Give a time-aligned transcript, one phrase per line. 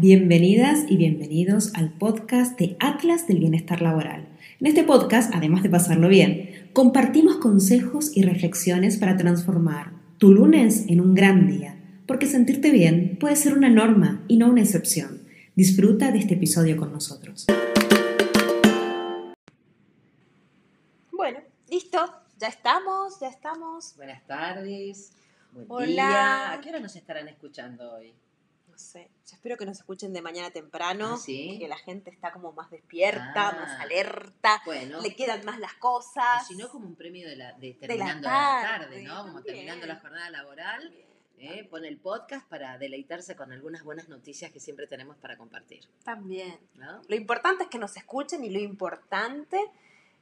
[0.00, 4.28] bienvenidas y bienvenidos al podcast de Atlas del Bienestar Laboral.
[4.60, 10.84] En este podcast, además de pasarlo bien, compartimos consejos y reflexiones para transformar tu lunes
[10.86, 11.76] en un gran día,
[12.06, 15.20] porque sentirte bien puede ser una norma y no una excepción.
[15.56, 17.46] Disfruta de este episodio con nosotros.
[21.10, 21.98] Bueno, listo,
[22.38, 23.96] ya estamos, ya estamos.
[23.96, 25.10] Buenas tardes.
[25.50, 25.86] Buen Hola.
[25.86, 26.52] día.
[26.52, 28.14] ¿A qué hora nos estarán escuchando hoy?
[28.78, 31.56] Sé, yo espero que nos escuchen de mañana temprano, Ah, ¿sí?
[31.58, 33.52] que la gente está como más despierta, Ah.
[33.52, 36.46] más alerta, Bueno, le quedan más las cosas.
[36.46, 39.16] si no, como un premio de, la, de terminando la tarde, tarde, ¿no?
[39.22, 39.44] Como también.
[39.56, 40.90] terminando la jornada laboral.
[41.36, 41.64] Bien, ¿eh?
[41.68, 45.80] Pone el podcast para deleitarse con algunas buenas noticias que siempre tenemos para compartir.
[46.04, 46.56] También.
[46.74, 47.02] ¿no?
[47.08, 49.60] Lo importante es que nos escuchen y lo importante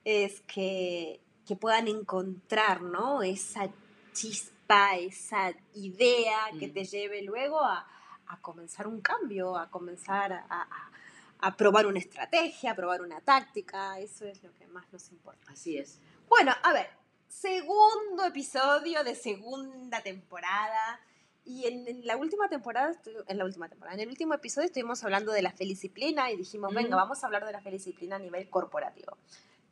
[0.03, 3.23] es que, que puedan encontrar, ¿no?
[3.23, 3.69] Esa
[4.15, 6.73] chispa, esa idea que Mm.
[6.73, 7.87] te lleve luego a,
[8.29, 10.91] a comenzar un cambio, a comenzar a, a-
[11.39, 13.99] a probar una estrategia, a probar una táctica.
[14.01, 15.53] Eso es lo que más nos importa.
[15.53, 15.99] Así es.
[16.29, 16.89] Bueno, a ver,
[17.29, 21.01] segundo episodio de segunda temporada.
[21.45, 22.93] Y en, en la última temporada,
[23.29, 26.73] en la última temporada, en el último episodio estuvimos hablando de la felicipline y dijimos,
[26.73, 26.75] Mm.
[26.75, 29.17] venga, vamos a hablar de la felicipline a nivel corporativo.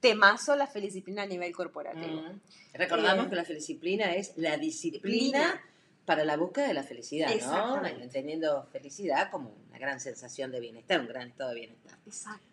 [0.00, 2.20] Temazo la felicipline a nivel corporativo.
[2.22, 2.40] Mm.
[2.74, 5.64] Recordamos Eh, que la felicipline es la disciplina disciplina.
[6.04, 7.84] Para la búsqueda de la felicidad, ¿no?
[7.86, 11.98] Entendiendo felicidad como una gran sensación de bienestar, un gran estado de bienestar.
[12.06, 12.46] Exacto.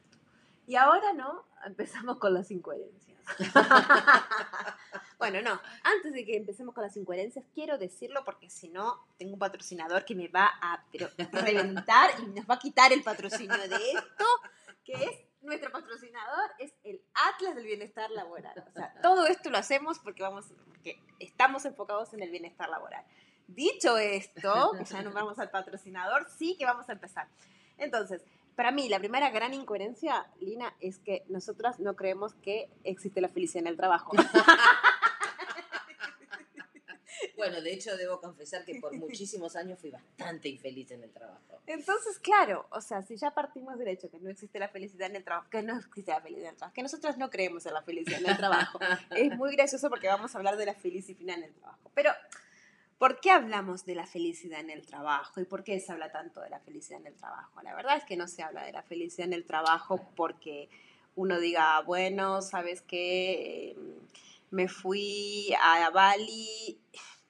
[0.68, 1.46] Y ahora, ¿no?
[1.66, 3.12] Empezamos con las incoherencias.
[5.20, 5.60] bueno, no.
[5.84, 10.06] Antes de que empecemos con las incoherencias, quiero decirlo porque si no, tengo un patrocinador
[10.06, 14.26] que me va a pero, reventar y nos va a quitar el patrocinio de esto,
[14.84, 18.64] que es nuestro patrocinador, es el Atlas del Bienestar Laboral.
[18.68, 23.04] O sea, todo esto lo hacemos porque, vamos, porque estamos enfocados en el bienestar laboral.
[23.56, 27.28] Dicho esto, que ya nos vamos al patrocinador, sí que vamos a empezar.
[27.78, 28.24] Entonces,
[28.56, 33.30] para mí, la primera gran incoherencia, Lina, es que nosotras no creemos que existe la
[33.30, 34.12] felicidad en el trabajo.
[37.42, 41.60] Bueno, de hecho debo confesar que por muchísimos años fui bastante infeliz en el trabajo.
[41.66, 45.16] Entonces, claro, o sea, si ya partimos del hecho que no existe la felicidad en
[45.16, 47.74] el trabajo, que no existe la felicidad en el trabajo, que nosotros no creemos en
[47.74, 48.80] la felicidad en el trabajo,
[49.16, 51.92] es muy gracioso porque vamos a hablar de la felicidad en el trabajo.
[51.96, 52.12] Pero,
[53.02, 56.40] ¿por qué hablamos de la felicidad en el trabajo y por qué se habla tanto
[56.40, 57.60] de la felicidad en el trabajo?
[57.64, 60.70] La verdad es que no se habla de la felicidad en el trabajo porque
[61.16, 63.72] uno diga, bueno, ¿sabes qué?
[63.72, 63.76] Eh,
[64.52, 66.80] Me fui a Bali,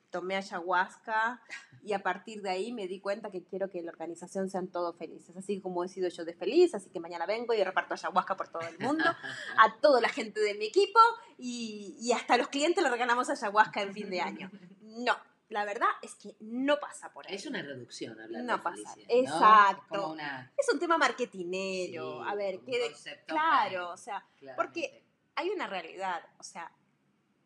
[0.10, 1.42] tomé ayahuasca
[1.86, 4.98] y a partir de ahí me di cuenta que quiero que la organización sean todos
[4.98, 8.36] felices, así como he sido yo de feliz, así que mañana vengo y reparto ayahuasca
[8.36, 11.00] por todo el mundo, a toda la gente de mi equipo
[11.38, 14.52] y, y hasta a los clientes le regalamos ayahuasca en fin de año.
[14.82, 15.16] No,
[15.52, 17.36] la verdad es que no pasa por ahí.
[17.36, 18.94] Es una reducción hablar No de pasa.
[18.96, 19.08] felicidad.
[19.08, 19.22] ¿no?
[19.22, 19.86] Exacto.
[19.90, 24.56] Como una, Es un tema marketinero, Sí, a ver, concepto claro, o sea, claramente.
[24.56, 25.04] porque
[25.36, 26.72] hay una realidad, o sea,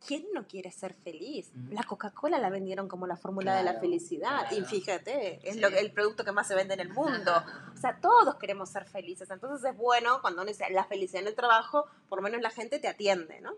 [0.05, 1.49] ¿quién no quiere ser feliz?
[1.53, 1.73] Mm.
[1.73, 5.59] La Coca-Cola la vendieron como la fórmula de la Claro, felicidad y fíjate, es Sí.
[5.59, 7.31] lo, el producto que más se vende en el mundo.
[7.75, 11.27] O sea, todos queremos ser felices, entonces es bueno cuando uno dice la felicidad en
[11.27, 13.51] el trabajo, por lo menos la gente te atiende, ¿no?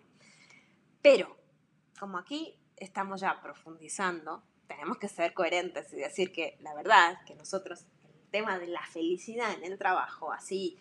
[1.02, 1.38] Pero,
[2.00, 7.36] como aquí estamos ya profundizando, tenemos que ser coherentes y decir que la verdad que
[7.36, 10.78] nosotros el tema de la felicidad en el trabajo, así,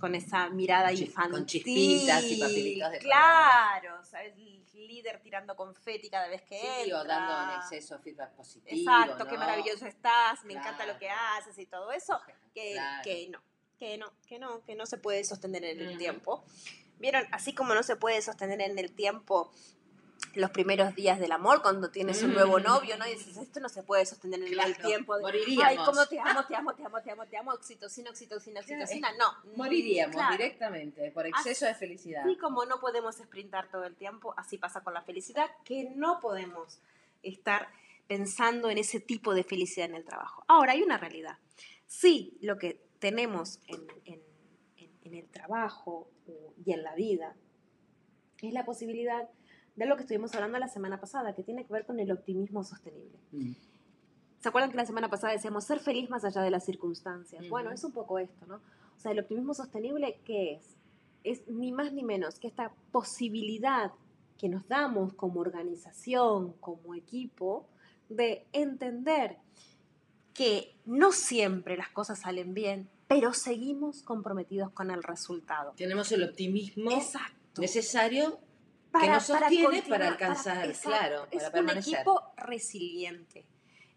[0.00, 4.34] con esa mirada chis- infantil, con chispitas y papelitos de claro, ¿sabes?
[4.36, 7.00] El líder tirando confeti cada vez que Sí, entra.
[7.00, 8.76] o dando en exceso feedback positivo.
[8.76, 9.38] Exacto, qué ¿no?
[9.40, 10.92] maravilloso estás, me encanta Claro.
[10.94, 12.18] lo que haces y todo eso,
[12.54, 13.02] que, Claro.
[13.04, 13.42] que no,
[13.78, 15.98] que no, que no, que no se puede sostener en el Ujú.
[15.98, 16.44] tiempo.
[16.98, 19.52] Vieron, así como no se puede sostener en el tiempo
[20.34, 22.62] los primeros días del amor, cuando tienes un nuevo Mm.
[22.62, 23.06] novio, ¿no?
[23.06, 25.16] Y dices, esto no se puede sostener en Claro, el tiempo.
[25.16, 25.64] De, moriríamos.
[25.64, 29.08] Ay, cómo te amo, te amo, te amo, te amo, te amo, oxitocina, oxitocina, oxitocina.
[29.18, 30.32] No, Moriríamos claro.
[30.36, 32.24] directamente por exceso de felicidad.
[32.24, 36.20] Así como no podemos sprintar todo el tiempo, así pasa con la felicidad, que no
[36.20, 36.78] podemos
[37.22, 37.68] estar
[38.06, 40.44] pensando en ese tipo de felicidad en el trabajo.
[40.48, 41.38] Ahora, hay una realidad.
[41.86, 44.22] Sí, lo que tenemos en, en-
[44.76, 46.10] en- en el trabajo
[46.64, 47.34] y en la vida
[48.42, 49.28] es la posibilidad
[49.78, 52.64] de lo que estuvimos hablando la semana pasada, que tiene que ver con el optimismo
[52.64, 53.16] sostenible.
[53.30, 53.52] Mm.
[54.40, 57.48] ¿Se acuerdan que la semana pasada decíamos ser feliz más allá de las circunstancias?
[57.48, 58.56] Bueno, es un poco esto, ¿no?
[58.56, 60.76] O sea, el optimismo sostenible, ¿qué es?
[61.22, 63.92] Es ni más ni menos que esta posibilidad
[64.36, 67.68] que nos damos como organización, como equipo,
[68.08, 69.36] de entender
[70.34, 75.72] que no siempre las cosas salen bien, pero seguimos comprometidos con el resultado.
[75.76, 77.60] Tenemos el optimismo Exacto.
[77.60, 78.40] necesario
[78.92, 80.88] que nos sostiene para, alcanzar, exacto.
[80.88, 83.44] claro, es para un equipo resiliente.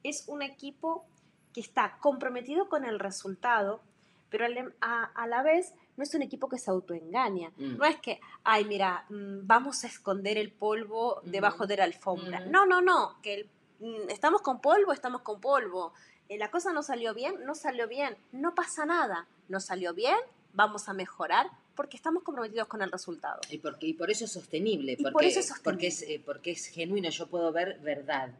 [0.04, 1.06] Es un equipo
[1.54, 3.82] que está comprometido con el resultado,
[4.30, 4.46] pero
[4.82, 7.52] a, la vez no es un equipo que se autoengaña.
[7.58, 7.78] Mm.
[7.78, 12.40] No es que, ay, mira, mm, vamos a esconder el polvo debajo de la alfombra.
[12.42, 13.50] No, no, no, que
[13.80, 15.94] mm, estamos con polvo, estamos con polvo.
[16.30, 19.28] Eh, la cosa no salió bien, no salió bien, no pasa nada.
[19.50, 20.18] No salió bien,
[20.54, 23.42] vamos a mejorar porque estamos comprometidos con el resultado.
[23.50, 27.10] Y, porque, y por eso es sostenible, porque, es Porque, es, eh, porque es genuino,
[27.10, 28.32] yo puedo ver verdad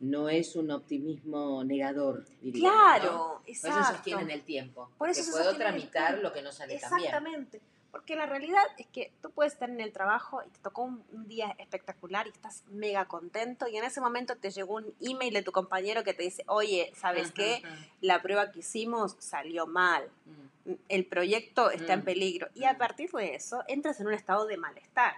[0.00, 2.70] no es un optimismo negador, diría.
[2.70, 3.76] Claro, exacto.
[3.76, 4.90] Por eso sostiene en el tiempo.
[4.98, 7.48] Por eso puedo tramitar lo que no sale bien.
[7.96, 11.02] Porque la realidad es que tú puedes estar en el trabajo y te tocó un,
[11.26, 15.42] día espectacular y estás mega contento y en ese momento te llegó un email de
[15.42, 17.62] tu compañero que te dice, oye, ¿sabes qué?
[18.02, 20.10] La prueba que hicimos salió mal.
[20.26, 20.72] Mm.
[20.90, 22.04] El proyecto está en mm.
[22.04, 22.48] peligro.
[22.54, 22.78] Y a mm.
[22.78, 25.14] partir de eso entras en un estado de malestar.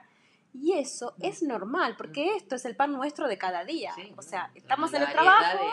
[0.55, 1.25] Y eso mm.
[1.25, 2.37] es normal, porque mm.
[2.37, 3.93] esto es el pan nuestro de cada día.
[4.17, 5.65] o sea, estamos en el trabajo.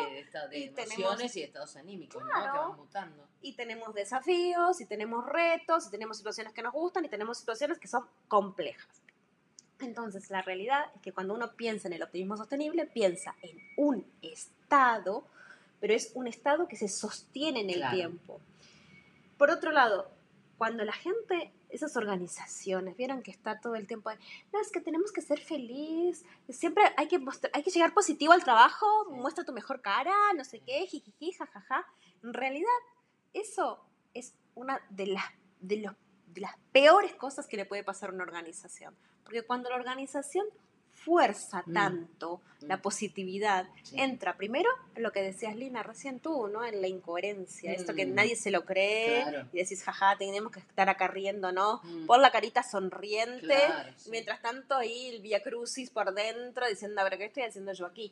[0.50, 2.30] De, y emociones y estados anímicos, ¿no?
[2.30, 3.28] Que van mutando.
[3.46, 7.78] Y tenemos desafíos, y tenemos retos, y tenemos situaciones que nos gustan, y tenemos situaciones
[7.78, 9.04] que son complejas.
[9.80, 14.04] Entonces, la realidad es que cuando uno piensa en el optimismo sostenible, piensa en un
[14.24, 15.26] estado,
[15.80, 18.40] pero es un estado que se sostiene en el tiempo.
[19.38, 20.10] Por otro lado,
[20.58, 24.10] cuando la gente esas organizaciones, vieron que está todo el tiempo,
[24.54, 27.20] no, es que tenemos que ser feliz, siempre hay que,
[27.54, 31.86] hay que llegar positivo al trabajo, muestra tu mejor cara, no sé qué, jijiji, jajaja.
[32.24, 32.70] En realidad,
[33.36, 33.80] eso
[34.14, 35.26] es una de las,
[35.60, 35.94] de, los,
[36.34, 38.96] de las peores cosas que le puede pasar a una organización.
[39.24, 40.46] Porque cuando la organización
[40.96, 41.74] fuerza mm.
[41.74, 42.82] tanto la mm.
[42.82, 46.66] positividad, entra primero en lo que decías Lina recién tú, ¿no?
[46.66, 48.16] En la incoherencia, esto que mm.
[48.16, 49.24] nadie se lo cree
[49.54, 51.82] y decís, jaja, tenemos que estar acá riendo, ¿no?
[52.08, 53.58] Por la carita sonriente,
[54.10, 57.86] mientras tanto ahí el via crucis por dentro diciendo, a ver, ¿qué estoy haciendo yo
[57.86, 58.12] aquí?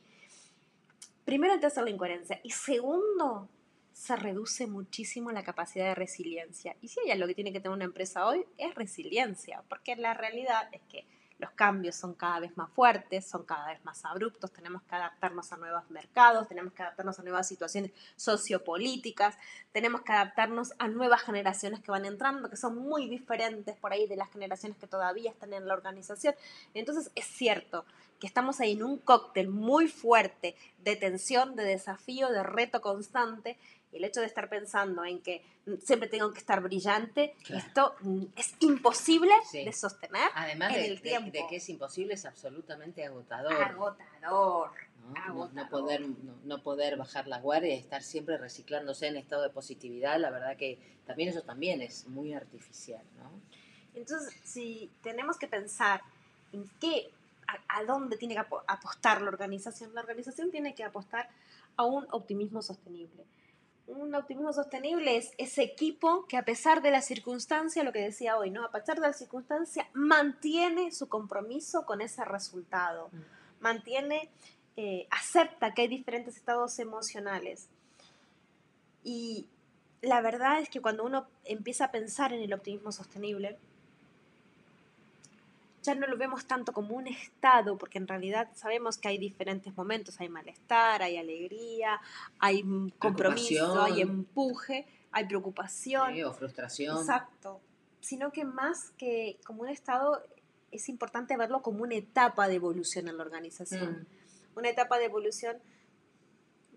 [1.25, 3.47] Primero entras en la incoherencia y segundo,
[3.93, 6.75] se reduce muchísimo la capacidad de resiliencia.
[6.81, 10.13] Y si hay algo que tiene que tener una empresa hoy, es resiliencia, porque la
[10.13, 11.05] realidad es que
[11.43, 15.51] los cambios son cada vez más fuertes, son cada vez más abruptos, tenemos que adaptarnos
[15.51, 19.37] a nuevos mercados, tenemos que adaptarnos a nuevas situaciones sociopolíticas,
[19.73, 24.07] tenemos que adaptarnos a nuevas generaciones que van entrando, que son muy diferentes por ahí
[24.07, 26.33] de las generaciones que todavía están en la organización.
[26.73, 27.85] Entonces es cierto
[28.23, 33.57] que estamos ahí en un cóctel muy fuerte de tensión, de desafío, de reto constante
[33.91, 35.43] el hecho de estar pensando en que
[35.81, 41.01] siempre tengo que estar brillante, esto mm, es imposible de sostener Además en de, el
[41.01, 41.31] tiempo.
[41.31, 43.61] De, que es imposible, es absolutamente agotador.
[43.61, 44.71] Agotador.
[45.53, 45.69] ¿no?
[45.69, 46.05] poder,
[46.45, 50.55] no, poder bajar la guardia y estar siempre reciclándose en estado de positividad, la verdad
[50.55, 53.03] que también eso también es muy artificial.
[53.17, 53.29] ¿no?
[53.95, 55.99] Entonces, si tenemos que pensar
[56.53, 57.11] en qué,
[57.67, 61.29] a dónde tiene que apostar la organización, la organización tiene que apostar
[61.75, 63.25] a un optimismo sostenible
[63.87, 68.37] un optimismo sostenible es ese equipo que a pesar de la circunstancia, lo que decía
[68.37, 68.63] hoy, ¿no?
[68.65, 73.61] A pesar de la circunstancia, mantiene su compromiso con ese resultado, mm.
[73.61, 74.29] mantiene,
[74.77, 77.67] eh, acepta que hay diferentes estados emocionales.
[79.03, 79.47] Y
[80.01, 83.57] la verdad es que cuando uno empieza a pensar en el optimismo sostenible,
[85.83, 89.75] ya no lo vemos tanto como un estado, porque en realidad sabemos que hay diferentes
[89.75, 91.99] momentos, hay malestar, hay alegría,
[92.39, 92.63] hay
[92.97, 96.23] compromiso, hay empuje, hay preocupación.
[96.23, 96.97] o frustración.
[96.97, 97.59] Exacto.
[97.99, 100.23] Sino que más que como un estado,
[100.71, 104.07] es importante verlo como una etapa de evolución en la organización.
[104.55, 104.57] Mm.
[104.59, 105.57] Una etapa de evolución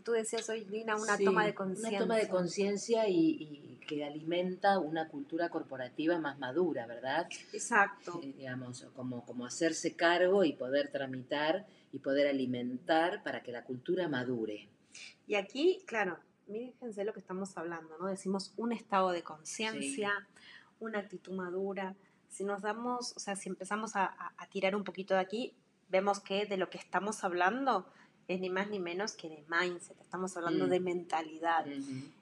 [0.07, 1.99] tú decías hoy, Lina, una toma de conciencia.
[1.99, 7.29] Una toma de conciencia y, que alimenta una cultura corporativa más madura, ¿verdad?
[7.53, 8.21] Exacto.
[8.23, 13.65] Eh, digamos, como, como hacerse cargo y poder tramitar y poder alimentar para que la
[13.65, 14.69] cultura madure.
[15.27, 18.07] Y aquí, claro, fíjense lo que estamos hablando, ¿no?
[18.07, 20.13] Decimos un estado de conciencia,
[20.79, 21.97] una actitud madura.
[22.29, 25.57] Si nos damos, o sea, si empezamos a, a tirar un poquito de aquí,
[25.89, 27.87] vemos que de lo que estamos hablando
[28.29, 30.71] es ni más ni menos que de mindset, estamos hablando mm.
[30.71, 31.67] de mentalidad.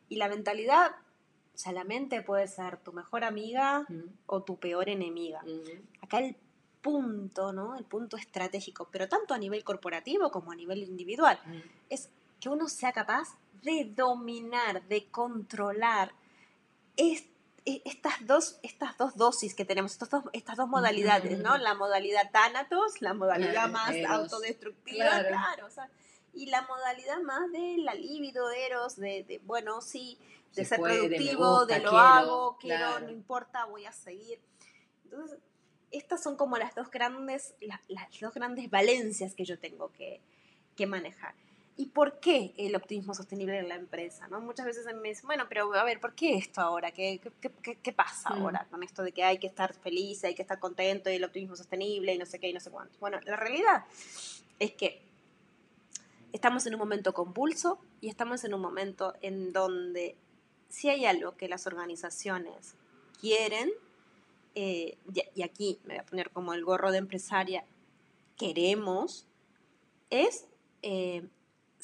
[0.08, 0.92] Y la mentalidad,
[1.54, 3.86] o sea, la mente puede ser tu mejor amiga
[4.26, 5.42] o tu peor enemiga.
[6.02, 6.36] Acá el
[6.82, 7.76] punto, ¿no?
[7.76, 11.38] El punto estratégico, pero tanto a nivel corporativo como a nivel individual,
[11.88, 16.12] es que uno sea capaz de dominar, de controlar
[16.96, 17.26] e,
[17.64, 21.56] estas dos, estas dos dosis que tenemos, estas dos, estas dos modalidades, ¿no?
[21.56, 25.68] La modalidad Thanatos, la modalidad más autodestructiva, claro,
[26.34, 30.18] y la modalidad más de la libido, eros, de, bueno, sí,
[30.54, 34.40] de ser productivo, de lo hago, quiero, no importa, voy a seguir.
[35.04, 35.38] Entonces,
[35.90, 37.80] estas son como las dos grandes, las
[38.20, 40.20] dos grandes valencias que yo tengo que,
[40.76, 41.34] que manejar.
[41.76, 44.28] ¿Y por qué el optimismo sostenible en la empresa?
[44.28, 44.40] ¿no?
[44.40, 46.92] Muchas veces me dicen, bueno, pero a ver, ¿por qué esto ahora?
[46.92, 48.42] ¿Qué, qué, qué, pasa mm.
[48.42, 51.24] ahora con esto de que hay que estar feliz, hay que estar contento y el
[51.24, 52.96] optimismo sostenible y no sé qué y no sé cuánto?
[53.00, 53.84] Bueno, la realidad
[54.60, 55.02] es que
[56.32, 60.16] estamos en un momento convulso y estamos en un momento en donde
[60.68, 62.76] si hay algo que las organizaciones
[63.20, 63.72] quieren,
[64.54, 64.96] eh,
[65.34, 67.64] y aquí me voy a poner como el gorro de empresaria,
[68.36, 69.26] queremos,
[70.10, 70.46] es...
[70.82, 71.26] Eh,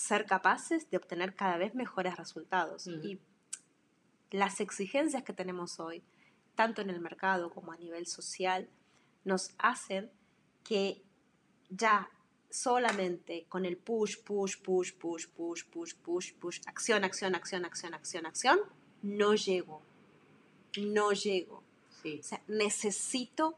[0.00, 2.86] ser capaces de obtener cada vez mejores resultados.
[2.86, 3.20] Y
[4.30, 6.02] las exigencias que tenemos hoy,
[6.54, 8.70] tanto en el mercado como a nivel social,
[9.24, 10.10] nos hacen
[10.64, 11.02] que
[11.68, 12.08] ya
[12.48, 17.92] solamente con el push, push, push, push, push, push, push, push, acción, acción, acción, acción,
[17.92, 18.58] acción, acción,
[19.02, 19.82] no llego.
[20.78, 21.62] No llego.
[22.02, 23.54] O sea, necesito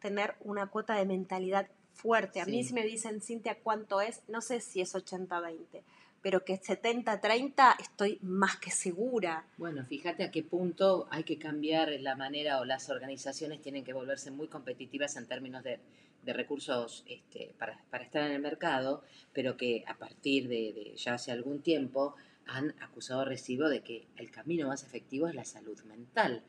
[0.00, 2.40] tener una cuota de mentalidad fuerte.
[2.40, 4.22] A mí si me dicen, Cintia, ¿cuánto es?
[4.28, 5.82] No sé si es 80-20,
[6.22, 9.46] pero que 70-30 estoy más que segura.
[9.56, 13.92] Bueno, fíjate a qué punto hay que cambiar la manera o las organizaciones tienen que
[13.92, 15.80] volverse muy competitivas en términos de,
[16.24, 21.30] recursos este, para, estar en el mercado, pero que a partir de, de ya hace
[21.30, 26.42] algún tiempo han acusado recibo de que el camino más efectivo es la salud mental.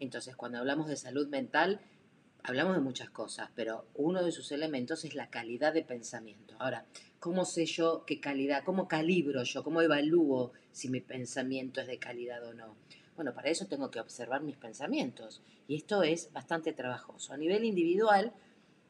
[0.00, 1.80] Entonces, cuando hablamos de salud mental,
[2.44, 6.54] hablamos de muchas cosas, pero uno de sus elementos es la calidad de pensamiento.
[6.58, 6.86] Ahora,
[7.18, 8.64] ¿cómo sé yo qué calidad?
[8.64, 9.62] ¿Cómo calibro yo?
[9.62, 12.76] ¿Cómo evalúo si mi pensamiento es de calidad o no?
[13.16, 15.42] Bueno, para eso tengo que observar mis pensamientos.
[15.68, 17.32] Y esto es bastante trabajoso.
[17.32, 18.32] A nivel individual,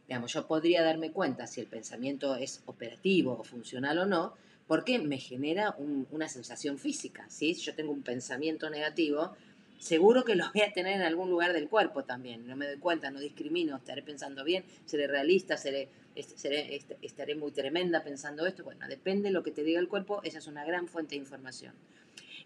[0.06, 4.34] digamos, yo podría darme cuenta si el pensamiento es operativo o funcional o no,
[4.66, 7.28] porque me genera una sensación física.
[7.28, 9.32] Si yo tengo un pensamiento negativo,
[9.80, 12.46] seguro que los voy a tener en algún lugar del cuerpo también.
[12.46, 18.04] No me doy cuenta, no discrimino, estaré pensando bien, seré realista, seré, estaré muy tremenda
[18.04, 18.62] pensando esto.
[18.62, 21.22] Bueno, depende de lo que te diga el cuerpo, esa es una gran fuente de
[21.22, 21.74] información.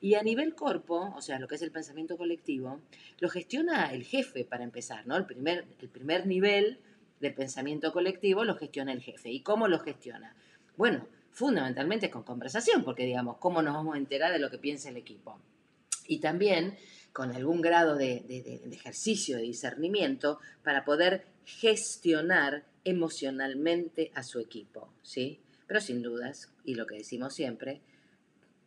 [0.01, 2.81] Y a nivel cuerpo, o sea, lo que es el pensamiento colectivo,
[3.19, 5.17] lo gestiona el jefe para empezar, ¿no?
[5.17, 6.79] El primer, el primer nivel
[7.21, 9.31] del pensamiento colectivo lo gestiona el jefe.
[9.31, 10.37] ¿Y cómo lo gestiona?
[10.77, 14.89] Bueno, fundamentalmente con conversación, porque digamos, ¿cómo nos vamos a enterar de lo que piensa
[14.89, 15.41] el equipo?
[16.07, 16.77] Y también
[17.15, 25.41] con algún grado de, ejercicio, de discernimiento, para poder gestionar emocionalmente a su equipo, ¿sí?
[25.69, 27.81] Pero sin dudas, y lo que decimos siempre,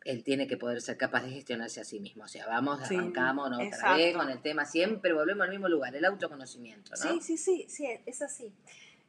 [0.06, 2.24] él tiene que poder ser capaz de gestionarse a sí mismo.
[2.24, 6.06] O sea, vamos, arrancamos otra vez con el tema, siempre volvemos al mismo lugar, el
[6.06, 6.96] autoconocimiento, ¿no?
[6.96, 8.54] Sí, sí, sí, sí, es así,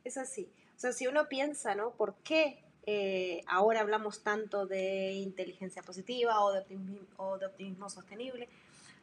[0.03, 0.49] es así.
[0.77, 1.93] O sea, si uno piensa, ¿no?
[1.93, 6.65] ¿Por qué eh, ahora hablamos tanto de inteligencia positiva o de
[7.19, 8.49] o de optimismo sostenible?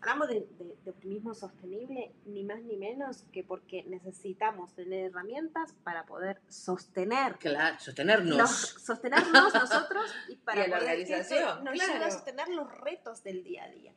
[0.05, 0.47] Hablamos de,
[0.88, 7.39] optimismo sostenible, ni más ni menos que porque necesitamos tener herramientas para poder sostener.
[7.39, 8.51] Claro, sostenernos.
[8.51, 11.63] sostenernos nosotros y para la organización.
[11.63, 13.93] nos a sostener los retos del día a día.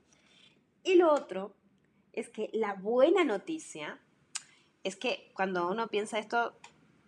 [0.82, 1.54] Y lo otro
[2.14, 4.00] es que la buena noticia
[4.84, 6.58] es que cuando uno piensa esto,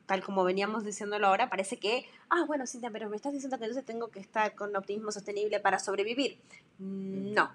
[0.04, 3.64] tal como veníamos diciéndolo ahora, parece que, ah, bueno, Cintia, pero me estás diciendo que
[3.64, 6.38] entonces tengo que estar con optimismo sostenible para sobrevivir.
[6.78, 7.50] No,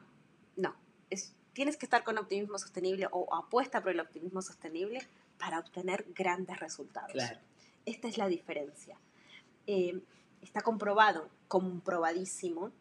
[0.55, 0.84] no
[1.53, 5.00] tienes que estar con optimismo sostenible o apuesta por el optimismo sostenible
[5.39, 7.13] para obtener grandes resultados.
[7.86, 8.98] Esta es la diferencia.
[9.67, 10.01] Eh,
[10.41, 12.72] está comprobado, comprobadísimo,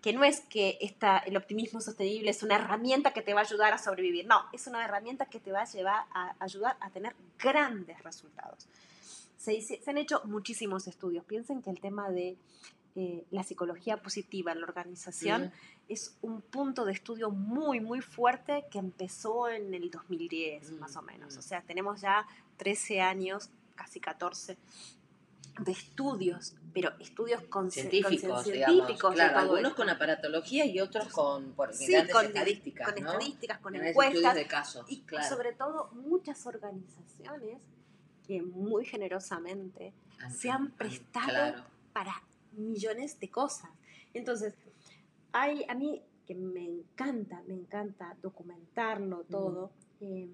[0.00, 3.44] que no es que esta, el optimismo sostenible es una herramienta que te va a
[3.44, 6.90] ayudar a sobrevivir, no, es una herramienta que te va a llevar a ayudar a
[6.90, 8.66] tener grandes resultados.
[9.36, 11.24] Se, se han hecho muchísimos estudios.
[11.24, 12.36] Piensen que el tema de
[12.96, 15.52] eh, la psicología positiva en la organización
[15.88, 20.94] es un punto de estudio muy, muy fuerte que empezó en el 2010, mm, más
[20.96, 21.34] o menos.
[21.34, 21.38] Mm.
[21.38, 22.24] O sea, tenemos ya
[22.56, 24.56] 13 años, casi 14,
[25.58, 31.70] de estudios, pero estudios con científicos, científicos claro, algunos con aparatología y otros con por
[31.70, 37.58] estadísticas, con estadísticas, con encuestas de casos, y sobre todo muchas organizaciones
[38.26, 39.92] que muy generosamente
[40.30, 42.22] se han prestado para
[42.56, 43.70] millones de cosas.
[44.12, 44.54] Entonces,
[45.32, 49.70] hay, a mí que me encanta, me encanta documentarlo todo.
[50.00, 50.30] Em,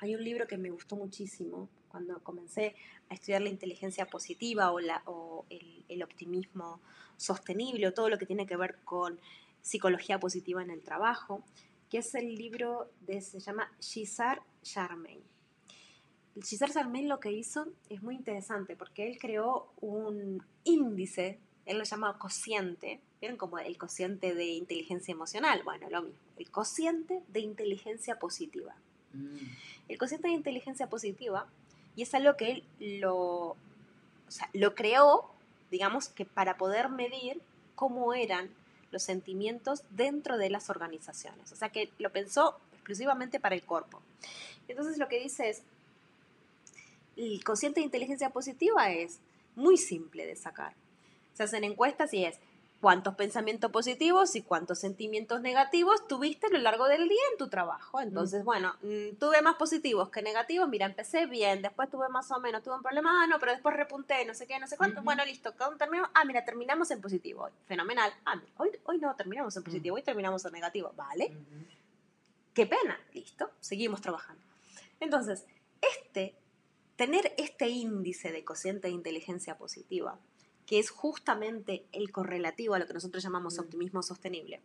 [0.00, 2.74] hay un libro que me gustó muchísimo cuando comencé
[3.08, 6.80] a estudiar la inteligencia positiva o, la, o el, optimismo
[7.16, 9.18] sostenible o todo lo que tiene que ver con
[9.60, 11.42] psicología positiva en el trabajo,
[11.90, 15.24] que es el libro de, se llama Gisar Charmaine.
[16.42, 21.84] Gisar Charmaine lo que hizo es muy interesante porque él creó un índice, él lo
[21.84, 25.62] llama cociente, ¿vieron como el cociente de inteligencia emocional?
[25.64, 28.74] Bueno, lo mismo, el cociente de inteligencia positiva.
[29.12, 29.36] Mm.
[29.88, 31.46] El cociente de inteligencia positiva,
[31.96, 33.56] y es algo que él lo,
[34.52, 35.30] lo creó
[35.70, 37.40] digamos que para poder medir
[37.74, 38.50] cómo eran
[38.90, 41.52] los sentimientos dentro de las organizaciones.
[41.52, 44.00] O sea que lo pensó exclusivamente para el cuerpo.
[44.66, 45.62] Entonces lo que dice es,
[47.18, 49.20] el consciente de inteligencia positiva es
[49.56, 50.74] muy simple de sacar.
[51.34, 52.38] Se hacen encuestas y es
[52.80, 57.48] cuántos pensamientos positivos y cuántos sentimientos negativos tuviste a lo largo del día en tu
[57.48, 58.00] trabajo.
[58.00, 62.38] Entonces, bueno, mm, tuve más positivos que negativos, mira, empecé bien, después tuve más o
[62.38, 65.02] menos, tuve un problema, ah, no, pero después repunté, no sé qué, no sé cuánto,
[65.02, 67.52] bueno, listo, terminó, ah, mira, terminamos en positivo, hoy.
[67.66, 71.36] fenomenal, ah, hoy, hoy no terminamos en positivo, hoy terminamos en negativo, vale,
[72.54, 74.42] qué pena, listo, seguimos trabajando.
[75.00, 75.44] Entonces,
[75.80, 76.34] este,
[76.98, 80.18] tener este índice de cociente de inteligencia positiva,
[80.66, 83.60] que es justamente el correlativo a lo que nosotros llamamos Mm.
[83.60, 84.60] optimismo sostenible.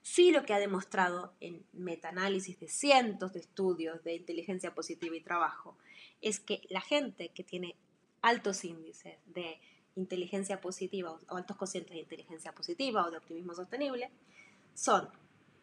[0.00, 5.20] Sí lo que ha demostrado en metaanálisis de cientos de estudios de inteligencia positiva y
[5.20, 5.76] trabajo
[6.22, 7.76] es que la gente que tiene
[8.22, 9.60] altos índices de
[9.94, 14.10] inteligencia positiva o altos cocientes de inteligencia positiva o de optimismo sostenible
[14.74, 15.06] son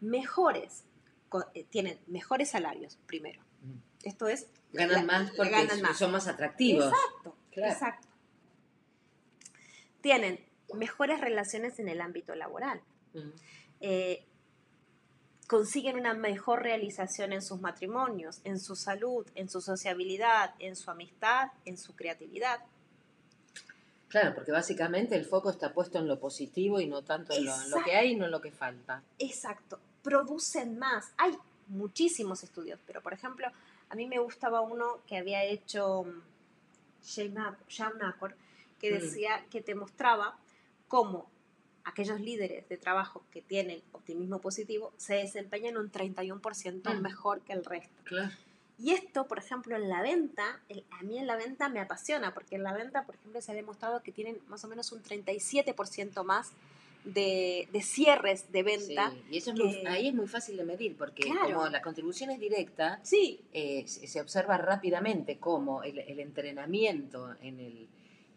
[0.01, 0.83] mejores,
[1.55, 3.48] eh, tienen mejores salarios primero.
[4.03, 4.47] Esto es...
[4.73, 5.97] Ganan la- más porque ganan más.
[5.97, 6.85] son más atractivos.
[6.85, 7.73] Exacto, Claro.
[7.73, 8.07] exacto.
[10.01, 10.39] Tienen
[10.73, 12.81] mejores relaciones en el ámbito laboral.
[13.13, 13.29] Mm.
[13.81, 14.25] Eh,
[15.47, 20.91] consiguen una mejor realización en sus matrimonios, en su salud, en su sociabilidad, en su
[20.91, 22.59] amistad, en su creatividad.
[24.09, 27.61] Claro, porque básicamente el foco está puesto en lo positivo y no tanto en lo,
[27.61, 29.03] en lo que hay y no en lo que falta.
[29.19, 31.11] Exacto, producen más.
[31.17, 31.35] Hay
[31.69, 33.47] muchísimos estudios, pero por ejemplo,
[33.89, 36.21] a mí me gustaba uno que había hecho mm,
[37.69, 38.33] Shaun Accord,
[38.79, 38.93] que Mm.
[38.99, 40.37] decía que te mostraba
[40.87, 41.29] cómo
[41.83, 47.01] aquellos líderes de trabajo que tienen optimismo positivo se desempeñan un 31% Mm.
[47.01, 48.03] mejor que el resto.
[48.03, 48.31] Claro.
[48.77, 52.33] Y esto, por ejemplo, en la venta, el- a mí en la venta me apasiona,
[52.33, 55.01] porque en la venta, por ejemplo, se ha demostrado que tienen más o menos un
[55.01, 56.51] 37% más
[57.03, 59.11] de, de cierres de venta.
[59.11, 61.53] Sí, y eso es muy- ahí es muy fácil de medir, porque Claro.
[61.55, 67.35] como la contribución es directa, Sí, eh, se se observa rápidamente cómo el, el entrenamiento
[67.41, 67.87] en el,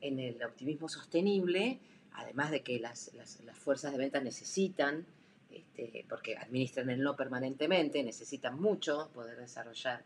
[0.00, 1.78] en el optimismo sostenible,
[2.14, 5.06] además de que las, las- las fuerzas de venta necesitan,
[5.50, 10.02] este, porque administran el no permanentemente, necesitan mucho poder desarrollar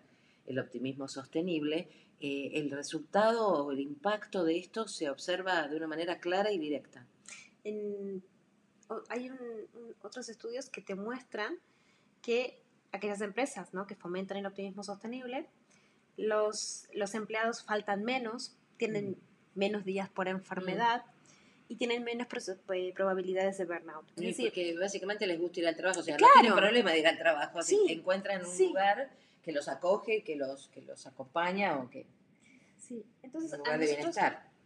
[0.47, 1.89] el optimismo sostenible,
[2.21, 6.59] eh, el resultado o el impacto de esto se observa de una manera clara y
[6.59, 7.05] directa.
[7.65, 8.23] en-
[9.09, 9.39] hay un-
[9.75, 11.59] un- otros estudios que te muestran
[12.23, 12.61] que
[12.93, 13.87] aquellas empresas ¿no?
[13.87, 15.47] que fomentan el optimismo sostenible,
[16.17, 19.17] los, los empleados faltan menos, tienen
[19.55, 21.05] menos días por enfermedad
[21.69, 22.27] y tienen menos
[22.75, 24.07] eh, probabilidades de burnout.
[24.11, 26.33] Es Sí, decir, porque básicamente les gusta ir al trabajo, o sea, Claro.
[26.37, 28.69] no tienen problema de ir al trabajo, así Sí, encuentran un sí.
[28.69, 29.11] lugar
[29.43, 32.07] que los acoge, que los, que los acompaña o que
[32.79, 33.05] sí.
[33.23, 34.17] Entonces, a nosotros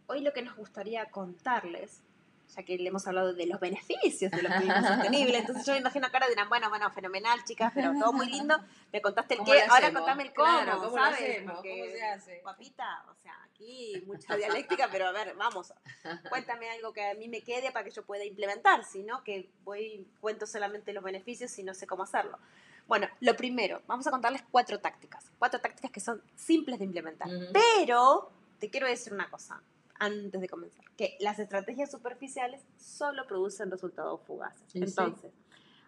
[0.07, 2.01] hoy lo que nos gustaría contarles,
[2.55, 6.07] ya que le hemos hablado de los beneficios del optimismo sostenible, entonces yo me imagino
[6.07, 8.57] acá ahora dirán, bueno, bueno, fenomenal, chicas, pero todo muy lindo,
[8.91, 11.19] me contaste el ¿Cómo qué, ahora contame el cómo, Claro, ¿cómo lo ¿sabes?
[11.21, 11.53] hacemos?
[11.55, 12.41] Porque, ¿Cómo se hace?
[12.43, 15.73] Papita, o sea, aquí mucha dialéctica, pero a ver, vamos,
[16.29, 19.49] cuéntame algo que a mí me quede para que yo pueda implementar, si no, que
[19.63, 22.37] voy, cuento solamente los beneficios y no sé cómo hacerlo.
[22.87, 27.29] Bueno, lo primero, vamos a contarles cuatro tácticas, cuatro tácticas que son simples de implementar,
[27.29, 27.45] Ujú.
[27.53, 29.61] pero te quiero decir una cosa
[30.03, 34.63] antes de comenzar, que las estrategias superficiales solo producen resultados fugaces.
[34.67, 34.83] Sí, sí.
[34.83, 35.31] Entonces,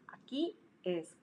[0.08, 1.16] aquí es,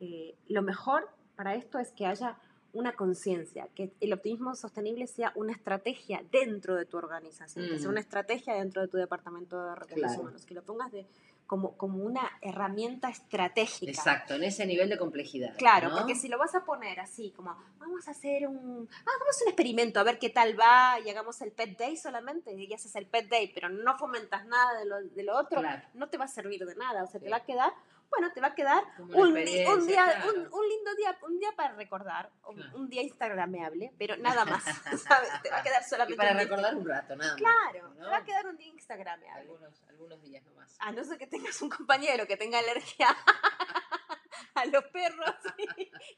[0.00, 2.38] eh, lo mejor para esto es que haya
[2.72, 7.88] una conciencia, que el optimismo sostenible sea una estrategia dentro de tu organización, que sea
[7.88, 7.92] Mm.
[7.92, 10.20] una estrategia dentro de tu departamento de recursos Claro.
[10.22, 11.06] humanos, que lo pongas de,
[11.54, 13.88] como, como una herramienta estratégica.
[13.88, 15.56] Exacto, en ese nivel de complejidad.
[15.56, 15.98] Claro, ¿no?
[15.98, 19.48] porque si lo vas a poner así, como vamos a hacer un, ah, hagamos un
[19.48, 23.06] experimento, a ver qué tal va, y hagamos el pet day solamente, y haces el
[23.06, 25.86] pet day, pero no fomentas nada de lo, de lo otro, Claro.
[25.94, 27.72] no te va a servir de nada, o sea, te va a quedar,
[28.16, 30.32] bueno, te va a quedar un, di- un experiencia, día, claro.
[30.32, 32.76] un, un lindo día, un día para recordar, un, Claro.
[32.78, 34.64] un día instagrameable, pero nada más,
[35.08, 35.30] ¿sabes?
[35.42, 36.44] Te va a quedar Y solamente para un día.
[36.46, 37.40] recordar un rato, nada más.
[37.40, 38.04] Claro, ¿no?
[38.04, 39.40] te va a quedar un día instagrameable.
[39.42, 40.76] algunos, algunos días nomás.
[40.80, 43.08] A no ser que tengas un compañero que tenga alergia
[44.54, 45.34] a los perros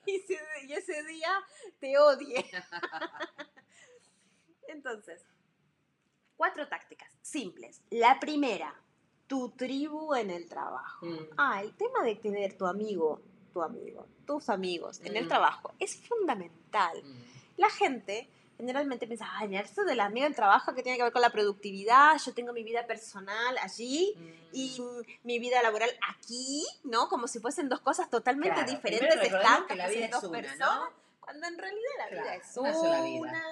[0.07, 0.25] y, y
[0.67, 1.31] y ese día
[1.81, 2.45] te odie.
[4.69, 5.25] Entonces,
[6.37, 7.83] cuatro tácticas simples.
[7.91, 8.75] La primera,
[9.27, 11.05] tu tribu en el trabajo.
[11.07, 11.19] Mm.
[11.37, 13.21] Ah, el tema de tener tu amigo,
[13.53, 15.29] tu amigo, tus amigos en el Mm.
[15.29, 17.23] trabajo es fundamental Mm.
[17.59, 21.21] la gente generalmente piensa, ay, esto del amigo en trabajo que tiene que ver con
[21.23, 24.15] la productividad, yo tengo mi vida personal allí
[24.53, 27.09] y mm, mi vida laboral aquí, ¿no?
[27.09, 30.39] Como si fuesen dos cosas totalmente Claro, diferentes, estancas, que la vida es dos una,
[30.41, 30.91] personas, ¿no?
[31.21, 33.43] cuando en realidad la vida Claro, es una vida.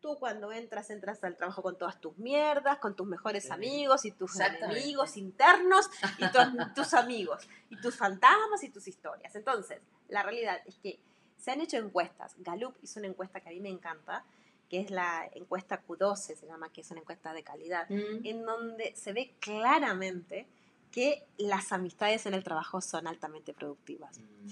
[0.00, 3.50] Tú cuando entras, entras al trabajo con todas tus mierdas, con tus mejores Sí.
[3.52, 6.34] amigos y tus enemigos internos y tus,
[6.74, 9.34] tus amigos y tus fantasmas y tus historias.
[9.36, 10.98] Entonces, la realidad es que
[11.36, 12.34] se han hecho encuestas.
[12.38, 14.24] Gallup hizo una encuesta que a mí me encanta,
[14.68, 18.24] que es la encuesta Q12, se llama, que es una encuesta de calidad, Mm.
[18.24, 20.46] en donde se ve claramente
[20.92, 24.18] que las amistades en el trabajo son altamente productivas.
[24.18, 24.48] Mm.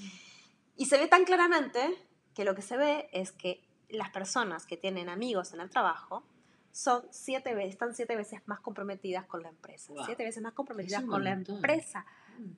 [0.77, 1.95] Y se ve tan claramente
[2.35, 6.25] que lo que se ve es que las personas que tienen amigos en el trabajo
[6.73, 9.93] son siete veces, están siete veces más comprometidas con la empresa.
[9.93, 10.05] Wow.
[10.05, 12.05] Siete veces más comprometidas con la empresa.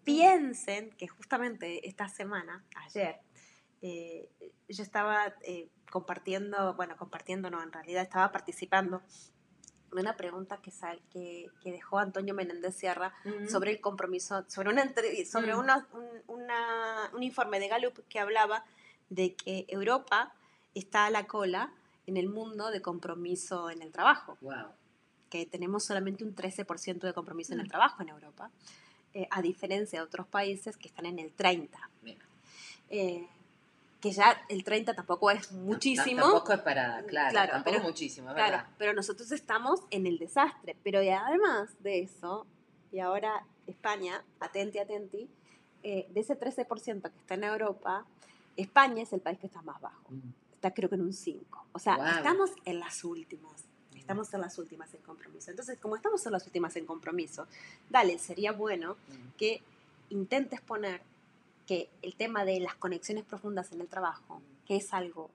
[0.04, 3.20] Piensen que justamente esta semana, ayer,
[3.82, 4.28] eh,
[4.68, 9.02] yo estaba eh, compartiendo, bueno, compartiendo no, en realidad estaba participando
[9.92, 13.48] de una pregunta que, sal, que, que dejó Antonio Menéndez Sierra Mm.
[13.48, 14.84] sobre el compromiso, sobre, una,
[15.26, 15.58] sobre Mm.
[15.58, 18.64] una- un, una- un informe de Gallup que hablaba
[19.08, 20.34] de que Europa
[20.74, 21.72] está a la cola
[22.06, 24.66] en el mundo de compromiso en el trabajo, Wow.
[25.28, 27.70] que tenemos solamente un 13% de compromiso en el Mm.
[27.70, 28.50] trabajo en Europa,
[29.14, 31.88] eh, a diferencia de otros países que están en el 30%.
[32.02, 32.24] Mira.
[32.88, 33.26] Eh,
[34.00, 36.22] que ya el 30 tampoco es muchísimo.
[36.22, 38.70] Tampoco es para, claro, Claro, tampoco pero- muchísimo, es Claro, verdad.
[38.78, 40.74] pero nosotros estamos en el desastre.
[40.82, 42.46] Pero además de eso,
[42.92, 45.28] y ahora España, atenti, atenti,
[45.82, 48.06] eh, de ese 13% que está en Europa,
[48.56, 50.02] España es el país que está más bajo.
[50.08, 50.32] Mm.
[50.60, 51.66] Está creo que en un 5.
[51.72, 53.64] O sea, estamos en las últimas.
[53.96, 55.50] Estamos en las últimas en compromiso.
[55.50, 57.46] Entonces, como estamos en las últimas en compromiso,
[57.88, 59.36] dale, sería bueno Mm.
[59.38, 59.62] que
[60.10, 61.00] intentes poner
[61.66, 65.30] que el tema de las conexiones profundas en el trabajo, que es algo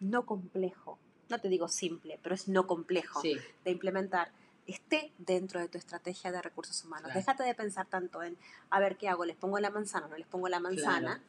[0.00, 4.32] no complejo, no te digo simple, pero es no complejo Sí, de implementar,
[4.66, 7.06] esté dentro de tu estrategia de recursos humanos.
[7.10, 7.20] Claro.
[7.20, 8.38] Déjate de pensar tanto en,
[8.70, 9.26] a ver, ¿qué hago?
[9.26, 11.16] ¿Les pongo la manzana o no les pongo la manzana?
[11.18, 11.22] Claro.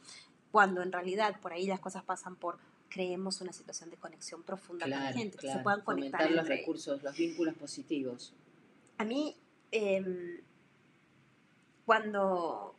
[0.52, 2.58] Cuando en realidad por ahí las cosas pasan por
[2.94, 5.60] creemos una situación de conexión profunda con la claro, gente, que claro.
[5.60, 8.34] se puedan conectar Fomentar los entre recursos, los vínculos positivos.
[9.00, 9.36] a mí,
[9.72, 10.42] em,
[11.86, 12.76] cuando.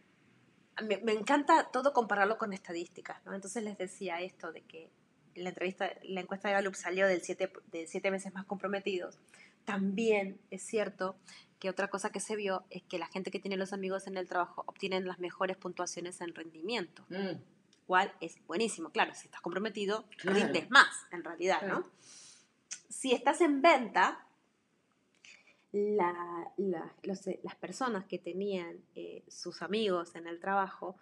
[0.89, 3.33] Me, me encanta todo compararlo con estadísticas, ¿no?
[3.35, 4.91] Entonces les decía esto de que
[5.37, 9.19] la entrevista, la encuesta de Gallup salió del siete, de siete veces más comprometidos.
[9.65, 11.15] También es cierto
[11.61, 14.17] que otra cosa que se vio es que la gente que tiene los amigos en
[14.17, 17.39] el trabajo obtienen las mejores puntuaciones en rendimiento, Mm.
[17.87, 18.91] Cual es buenísimo.
[18.91, 20.39] Claro, si estás comprometido, Claro.
[20.39, 21.85] rindes más, en realidad, ¿no?
[22.89, 24.27] Si estás en venta,
[25.73, 30.97] la- la- los- eh, las personas que tenían eh, sus amigos en el trabajo,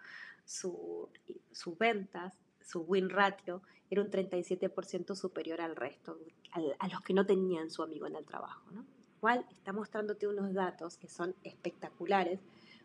[0.45, 1.09] su-
[1.51, 2.33] sus ventas,
[2.65, 6.17] su win ratio, era un 37% superior al resto,
[6.51, 8.63] al- a los que no tenían su amigo en el trabajo.
[8.71, 8.83] ¿no?
[9.17, 12.39] Igual está mostrándote unos datos que son espectaculares,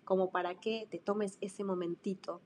[0.05, 2.41] como para que te tomes ese momentito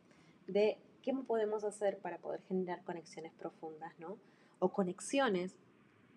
[0.47, 4.17] de qué podemos hacer para poder generar conexiones profundas, ¿no?
[4.59, 5.53] O conexiones,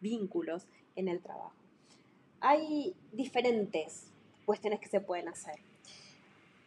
[0.01, 0.63] vínculos
[0.95, 1.53] en el trabajo
[2.41, 4.03] hay diferentes
[4.45, 5.55] cuestiones que se pueden hacer.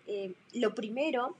[0.06, 1.36] Eh, lo primero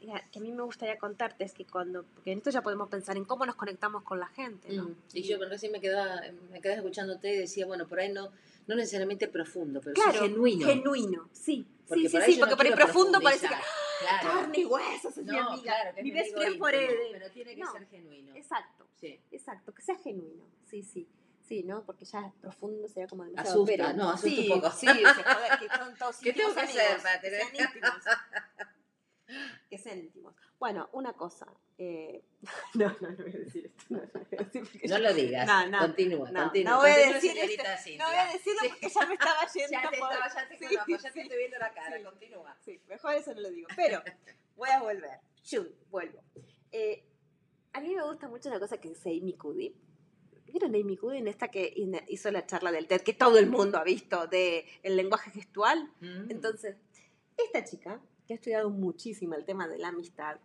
[0.00, 2.88] la- que a mí me gustaría contarte es que cuando, porque en esto ya podemos
[2.88, 4.84] pensar en cómo nos conectamos con la gente, ¿no?
[4.84, 4.96] Mm.
[5.12, 8.30] Y yo recién me quedaba, me quedaba escuchándote y decía, bueno, por ahí no,
[8.68, 10.66] no necesariamente profundo, pero claro, sí genuino.
[10.66, 13.54] genuino, sí, Porque sí, sí, sí, porque no por ahí profundo parece que.
[14.00, 14.28] Claro.
[14.40, 16.54] carne y huesos es mi No, amiga, claro, que es mi mi best amigo friend
[16.54, 17.08] íntimo, forever.
[17.12, 17.72] Pero tiene que No.
[17.72, 18.34] ser genuino.
[18.36, 19.20] Exacto, Sí.
[19.30, 21.08] exacto, que sea genuino, sí, sí.
[21.42, 21.82] Sí, ¿no?
[21.86, 23.62] Porque ya profundo sería como demasiado.
[23.62, 24.70] Asusta, pero, no, asusta sí, un poco.
[24.76, 27.66] Sí, se joder, que son todos ¿Qué tengo que amigos, hacer para que tener- sean
[27.68, 27.94] íntimos.
[29.70, 30.34] que sean íntimos.
[30.58, 31.46] Bueno, una cosa.
[31.78, 32.22] eh,
[32.74, 33.84] no, no, no voy a decir esto.
[33.88, 34.02] No,
[34.88, 35.46] no lo digas.
[35.46, 36.70] No, no, continúa, no, continúa.
[36.72, 38.04] no voy a Continúa, decir señorita Cintia.
[38.04, 39.70] No voy a decirlo porque ya me estaba yendo.
[39.70, 42.02] Ya te estaba, ya te conozco, ya te estoy viendo la cara.
[42.02, 42.56] Continúa.
[42.60, 43.68] Sí, mejor eso no lo digo.
[43.76, 44.02] Pero
[44.56, 45.20] voy a volver.
[45.42, 46.22] Shun, vuelvo.
[46.72, 47.04] Eh,
[47.72, 49.74] a mí me gusta mucho una cosa que dice Amy Cuddy.
[50.46, 51.74] ¿Vieron Amy Cuddy en esta que
[52.08, 55.92] hizo la charla del TED, que todo el mundo ha visto, de el lenguaje gestual?
[56.00, 56.30] Mm.
[56.30, 56.76] Entonces,
[57.36, 60.38] esta chica, que ha estudiado muchísimo el tema de la amistad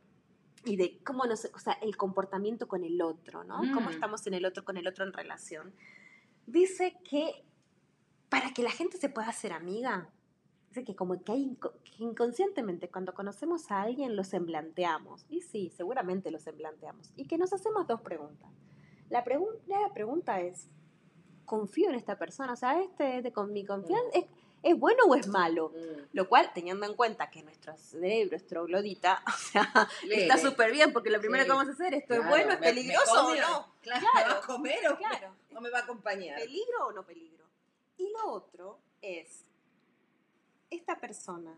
[0.65, 3.57] y de cómo nos, o sea, el comportamiento con el otro, ¿no?
[3.73, 3.93] Cómo Mm.
[3.93, 5.73] estamos en el otro, con el otro en relación,
[6.45, 7.43] dice que
[8.29, 10.09] para que la gente se pueda hacer amiga,
[10.69, 15.25] dice que como que, hay que inconscientemente cuando conocemos a alguien lo semblanteamos.
[15.29, 17.11] Y sí, seguramente lo semblanteamos.
[17.15, 18.49] Y que nos hacemos dos preguntas.
[19.09, 19.59] La pregun-
[19.93, 20.67] pregunta es,
[21.45, 22.53] ¿confío en esta persona?
[22.53, 24.25] O sea, este de con mi confianza, ¿es,
[24.63, 25.69] ¿es bueno o es malo?
[25.75, 26.01] Mm.
[26.13, 30.23] Lo cual, teniendo en cuenta que nuestro cerebro, nuestro glodita, o sea, Lele.
[30.23, 31.47] está súper bien, porque lo primero Sí.
[31.49, 33.73] que vamos a hacer, ¿esto es bueno, es me- me peligroso o come no?
[33.81, 34.01] Claro.
[34.15, 36.39] ¿me va a comer o, Claro, o me va a acompañar?
[36.39, 37.45] ¿peligro o no peligro?
[37.97, 39.43] Y lo otro es,
[40.69, 41.57] ¿esta persona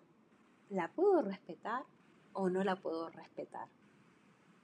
[0.70, 1.84] la puedo respetar
[2.34, 3.68] o no la puedo respetar?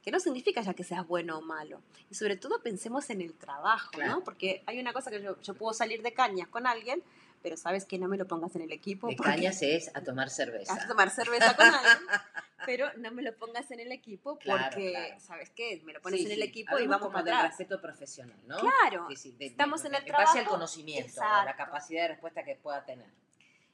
[0.01, 1.79] que no significa ya que seas bueno o malo.
[2.09, 4.13] Y sobre todo pensemos en el trabajo, Claro.
[4.13, 4.23] ¿no?
[4.23, 7.03] Porque hay una cosa que yo, yo puedo salir de cañas con alguien,
[7.41, 9.07] pero sabes que no me lo pongas en el equipo.
[9.07, 10.73] De cañas es a tomar cerveza.
[10.73, 12.07] A tomar cerveza con alguien,
[12.65, 15.19] pero no me lo pongas en el equipo Claro, porque, claro.
[15.19, 15.81] ¿sabes qué?
[15.83, 16.43] Me lo pones Sí, en el sí.
[16.49, 17.57] equipo y Hablamos vamos para atrás.
[17.57, 18.57] respeto profesional, ¿no?
[18.59, 19.07] Claro.
[19.09, 20.51] Sí, sí, de- de- Estamos en el base al trabajo.
[20.51, 23.07] conocimiento, a la capacidad de respuesta que pueda tener.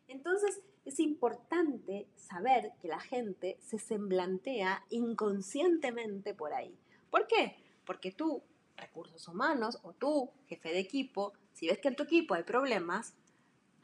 [0.07, 6.73] Entonces es importante saber que la gente se semblantea inconscientemente por ahí.
[7.11, 7.57] ¿Por qué?
[7.85, 8.41] Porque tú,
[8.77, 13.13] recursos humanos, o tú, jefe de equipo, si ves que en tu equipo hay problemas,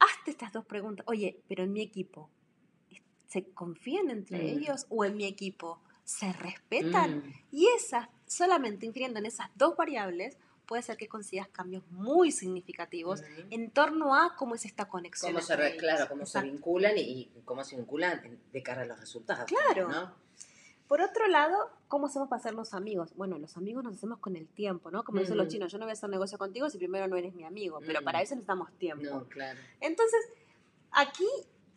[0.04, 1.04] hazte estas dos preguntas.
[1.08, 2.30] Oye, pero en mi equipo,
[3.28, 4.58] ¿se confían entre Mm.
[4.58, 7.18] ellos o en mi equipo se respetan?
[7.18, 10.36] Mm, Y esas, solamente infiriendo en esas dos variables,
[10.66, 13.52] puede ser que consigas cambios muy significativos mm.
[13.52, 15.32] en torno a cómo es esta conexión.
[15.32, 17.00] Cómo se, claro, cómo se vinculan y,
[17.36, 19.44] y cómo se vinculan de cara a los resultados.
[19.46, 19.88] Claro.
[19.88, 20.14] ¿no?
[20.88, 21.56] Por otro lado,
[21.88, 23.14] ¿cómo hacemos para hacernos amigos?
[23.16, 25.02] Bueno, los amigos nos hacemos con el tiempo, ¿no?
[25.02, 25.50] Como dicen los Mm.
[25.50, 28.00] chinos, yo no voy a hacer negocio contigo si primero no eres mi amigo, pero
[28.00, 28.04] Mm.
[28.04, 29.04] para eso necesitamos tiempo.
[29.04, 29.58] No, claro.
[29.80, 30.20] Entonces,
[30.90, 31.26] aquí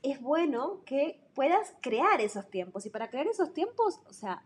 [0.04, 2.86] es bueno que puedas crear esos tiempos.
[2.86, 4.43] Y para crear esos tiempos, o sea,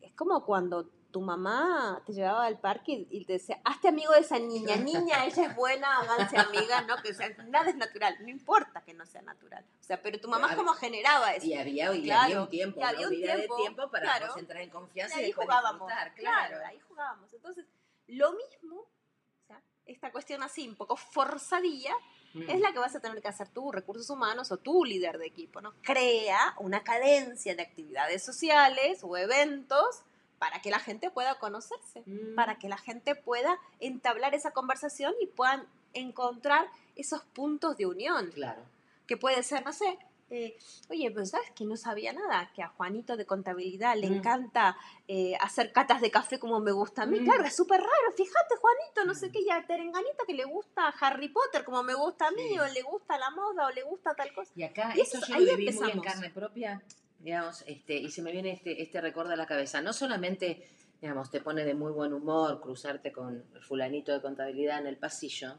[0.00, 4.12] es como cuando tu mamá te llevaba al parque y y te decía, hazte amigo
[4.12, 4.74] de esa niña,
[5.14, 6.96] niña, ella es buena, háganse amiga, ¿no?
[7.02, 9.64] Que o sea, nada es natural, no importa que no sea natural.
[9.80, 10.62] O sea, pero tu mamá Claro.
[10.64, 11.46] como generaba eso.
[11.46, 14.16] Y había, y Claro, había un tiempo, y había una un tiempo, de tiempo para
[14.18, 14.38] claro.
[14.38, 15.86] entrar en confianza y, ahí jugábamos.
[15.88, 16.48] disfrutar, Claro.
[16.48, 16.66] claro.
[16.66, 17.32] ahí jugábamos.
[17.32, 17.66] Entonces,
[18.08, 21.94] lo mismo, o sea, esta cuestión así, un poco forzadilla,
[22.34, 22.48] Mm.
[22.48, 25.26] es la que vas a tener que hacer tú, recursos humanos o tú, líder de
[25.26, 25.74] equipo, ¿no?
[25.82, 30.02] Crea una cadencia de actividades sociales o eventos
[30.42, 32.34] para que la gente pueda conocerse, Mm.
[32.34, 38.32] para que la gente pueda entablar esa conversación y puedan encontrar esos puntos de unión,
[38.34, 38.60] Claro.
[39.06, 39.96] que puede ser, no sé,
[40.30, 40.56] eh,
[40.90, 44.14] oye, pero sabes que no sabía nada, que a Juanito de contabilidad le Mm.
[44.14, 44.76] encanta
[45.06, 47.20] eh, hacer catas de café como me gusta a mí.
[47.20, 47.24] Mm.
[47.24, 51.28] Claro, es súper raro, fíjate, Juanito, no sé qué, ya Terenganita que le gusta Harry
[51.28, 52.58] Potter como me gusta a mí, Sí.
[52.58, 54.50] o le gusta la moda, o le gusta tal cosa.
[54.56, 56.82] Y acá, Y esto eso- yo ahí lo viví muy en carne propia,
[57.22, 59.80] digamos, este, y se me viene este, este recuerdo a la cabeza.
[59.80, 60.68] No solamente,
[61.00, 64.96] digamos, te pone de muy buen humor cruzarte con el fulanito de contabilidad en el
[64.96, 65.56] pasillo,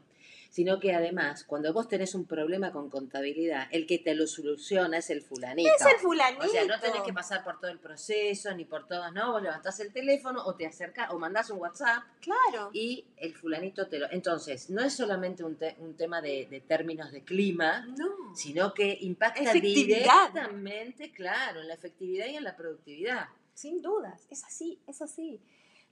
[0.54, 4.98] sino que además, cuando vos tenés un problema con contabilidad, el que te lo soluciona
[4.98, 5.68] es el fulanito.
[5.80, 6.44] Es el fulanito.
[6.44, 9.32] O sea, no tenés que pasar por todo el proceso, ni por todos, ¿no?
[9.32, 12.70] Vos levantás el teléfono o te acercás o mandás un WhatsApp Claro.
[12.72, 14.08] y el fulanito te lo...
[14.12, 18.06] Entonces, no es solamente un, te- un tema de, de términos de clima, No.
[18.36, 23.26] sino que impacta directamente, claro, en la efectividad y en la productividad.
[23.54, 25.40] Sin dudas, es así, es así.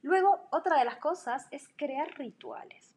[0.02, 2.91] Luego, otra de las cosas es crear rituales.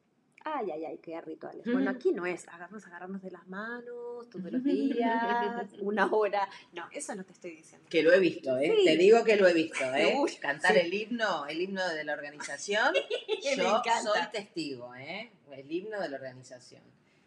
[0.47, 1.65] Ay, ay, ay, crear rituales.
[1.65, 6.47] Bueno, aquí no es agarrarnos, agarrarnos de las manos todos los días, una hora.
[6.71, 7.87] No, eso no te estoy diciendo.
[7.89, 8.71] Que lo he visto, ¿eh?
[8.77, 8.85] Sí.
[8.85, 10.13] Te digo que lo he visto, ¿eh?
[10.15, 10.79] Uy, Cantar sí.
[10.81, 12.93] el himno, el himno de la organización.
[13.43, 15.31] Yo soy testigo, ¿eh?
[15.51, 16.83] El himno de la organización.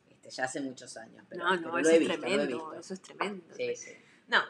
[0.09, 2.19] Este, ya hace muchos años, pero, No, pero no, lo eso he es visto, lo
[2.19, 2.75] he tremendo, visto.
[2.81, 3.55] eso es tremendo.
[3.57, 3.91] Sí, sí.
[4.29, 4.43] No,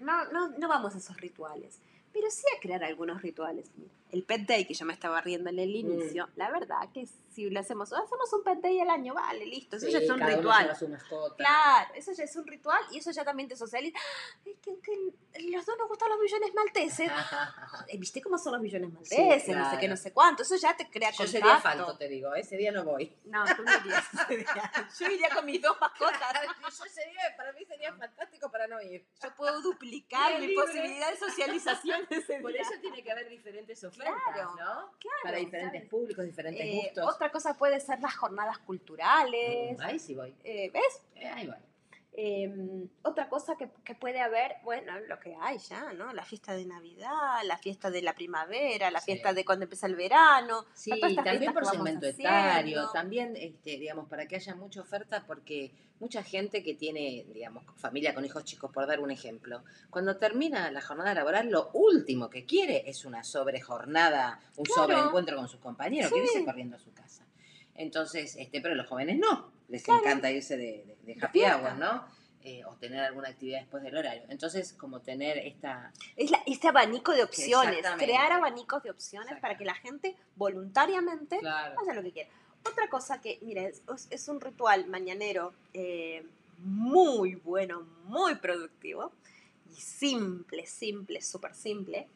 [0.00, 1.78] no, no, no vamos a esos rituales,
[2.12, 3.70] pero sí a crear algunos rituales.
[4.10, 5.60] El pet day que yo me estaba riendo en Mm.
[5.60, 9.46] el inicio, la verdad que si lo hacemos, hacemos un pet day al año, vale,
[9.46, 10.62] listo, eso Sí, ya es un cada ritual.
[10.64, 11.34] lleva su mascota.
[11.36, 13.98] Claro, eso ya es un ritual y eso ya también te socializa.
[14.44, 17.10] Ay, que, que los dos nos gustan los millones malteses.
[17.88, 19.48] Eh, ¿Viste cómo son los millones malteses?
[19.56, 20.42] No sé qué, no sé cuánto.
[20.42, 21.32] Eso ya te crea Yo contacto.
[21.38, 23.12] sería falto, te digo, ese día no voy.
[23.24, 24.46] No, tú no irías ese día.
[25.00, 26.20] Yo iría con mis dos mascotas.
[26.60, 29.04] Yo sería, para mí sería fantástico para no ir.
[29.22, 30.64] Yo puedo duplicar mi libre.
[30.66, 34.56] posibilidad de socialización ese Por eso tiene que haber diferentes ofertas, Claro, ¿no?
[34.98, 35.90] Claro, Para diferentes ¿sabes?
[35.90, 37.14] públicos, diferentes Eh, gustos.
[37.14, 39.78] otra cosa puede ser las jornadas culturales.
[39.80, 40.34] Ahí sí voy.
[40.44, 41.02] Eh, ¿Ves?
[41.16, 41.56] Eh, ahí voy.
[42.14, 46.12] Eh, otra cosa que, que puede haber, bueno, lo que hay ya, ¿no?
[46.12, 49.06] La fiesta de Navidad, la fiesta de la primavera, la Sí.
[49.12, 50.66] fiesta de cuando empieza el verano.
[50.74, 50.90] Sí,
[51.24, 56.22] también por que segmento etario, también, este, digamos, para que haya mucha oferta, porque mucha
[56.22, 60.82] gente que tiene, digamos, familia con hijos chicos, por dar un ejemplo, cuando termina la
[60.82, 64.82] jornada laboral, lo último que quiere es una sobrejornada, un Claro.
[64.82, 66.14] sobreencuentro con sus compañeros, Sí.
[66.14, 67.24] quiere irse corriendo a su casa.
[67.74, 70.00] Entonces, este, pero los jóvenes no, les Claro.
[70.02, 72.04] encanta irse de, de- happy hour, ¿no?
[72.44, 74.24] Eh, o tener alguna actividad después del horario.
[74.28, 75.92] Entonces, como tener esta...
[76.16, 81.38] Es la- este abanico de opciones, crear abanicos de opciones para que la gente voluntariamente
[81.38, 81.74] Claro.
[81.80, 82.28] haga lo que quiera.
[82.68, 86.24] Otra cosa que, mira, es, es un ritual mañanero eh,
[86.58, 89.12] muy bueno, muy productivo
[89.70, 92.08] y simple, simple, súper simple,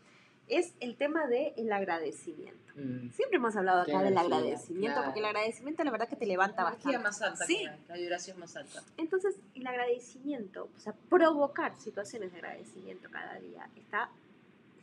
[0.49, 2.73] es el tema del agradecimiento.
[2.77, 3.11] Mm.
[3.11, 5.05] Siempre hemos hablado acá del agradecimiento, claro.
[5.07, 6.99] porque el agradecimiento la verdad que te levanta La bastante.
[6.99, 7.57] más alta, Sí.
[7.59, 8.83] que hay, la vibración más alta.
[8.97, 14.11] Entonces, el agradecimiento, o sea, provocar situaciones de agradecimiento cada día está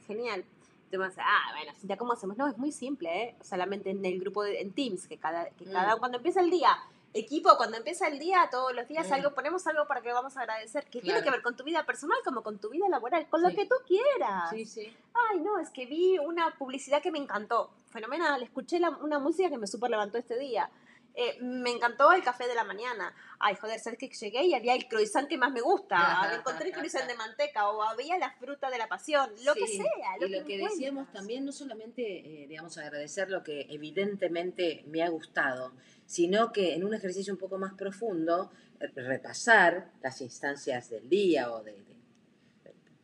[0.07, 0.43] genial.
[0.91, 2.37] Tú me vas a decir, ah, bueno, Cintia, ¿cómo hacemos?
[2.37, 3.35] No, es muy simple, ¿eh?
[3.41, 5.99] Solamente en el grupo, de, en Teams, que cada, que cada Mm.
[5.99, 6.69] cuando empieza el día,
[7.13, 10.41] equipo, cuando empieza el día, todos los días algo, ponemos algo para que vamos a
[10.41, 13.41] agradecer, que tiene que ver con tu vida personal como con tu vida laboral, con
[13.41, 14.49] lo que tú quieras.
[14.49, 14.97] Sí, sí.
[15.29, 17.69] Ay, no, es que vi una publicidad que me encantó.
[17.91, 18.41] Fenomenal.
[18.41, 20.69] Escuché la- una música que me super levantó este día.
[21.15, 23.13] Eh, me encantó el café de la mañana.
[23.39, 25.95] Ay, joder, ¿sabes que llegué y había el croissant que más me gusta?
[26.39, 29.29] Encontré el croissant de manteca o había la fruta de la pasión.
[29.45, 29.83] Lo que sea.
[30.19, 30.71] Lo y lo que encuentres.
[30.71, 32.01] decíamos también, no solamente,
[32.43, 35.73] eh, digamos, agradecer lo que evidentemente me ha gustado,
[36.05, 41.51] sino que en un ejercicio un poco más profundo, eh, repasar las instancias del día
[41.51, 41.93] o de, de-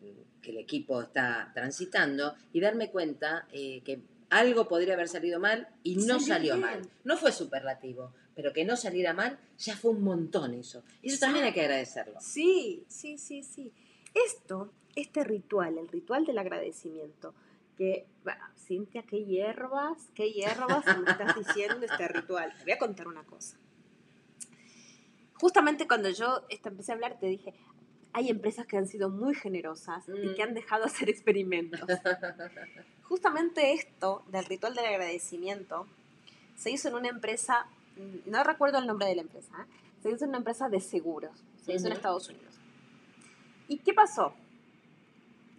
[0.02, 5.40] de- que el equipo está transitando y darme cuenta eh, que algo podría haber salido
[5.40, 6.66] mal y no Salió salió bien.
[6.66, 6.90] mal.
[7.04, 10.84] No fue superlativo, pero que no saliera mal ya fue un montón eso.
[11.02, 12.20] Y eso también hay que agradecerlo.
[12.22, 13.72] Sí, sí, sí, sí.
[14.14, 17.34] Esto, este ritual, el ritual del agradecimiento,
[17.78, 22.54] que, bueno, Cintia, qué hierbas, qué hierbas me estás diciendo este ritual.
[22.58, 23.58] Te voy a contar una cosa.
[25.36, 27.54] Justamente cuando yo empecé a hablar, te dije,
[28.14, 30.36] hay empresas que han sido muy generosas y Mm.
[30.36, 31.80] que han dejado hacer experimentos.
[33.04, 35.88] Justamente esto del ritual del agradecimiento
[36.56, 37.68] se hizo en una empresa,
[37.98, 39.66] mm, no recuerdo el nombre de la empresa, ¿eh?
[40.02, 41.32] se hizo en una empresa de seguros,
[41.66, 41.94] se hizo en.
[41.94, 42.56] Estados Unidos.
[43.68, 44.34] ¿Y qué pasó?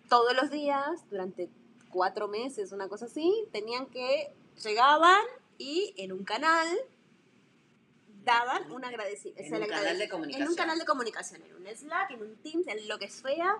[0.08, 1.48] Todos los días, durante
[1.90, 4.32] cuatro meses, una cosa así, tenían que,
[4.62, 5.20] llegaban
[5.58, 6.66] y en un canal
[8.24, 9.42] daban un agradecimiento.
[9.56, 10.42] En un canal de comunicación.
[10.42, 13.56] En un canal de comunicación, en un Slack, en un Teams, en lo que sea,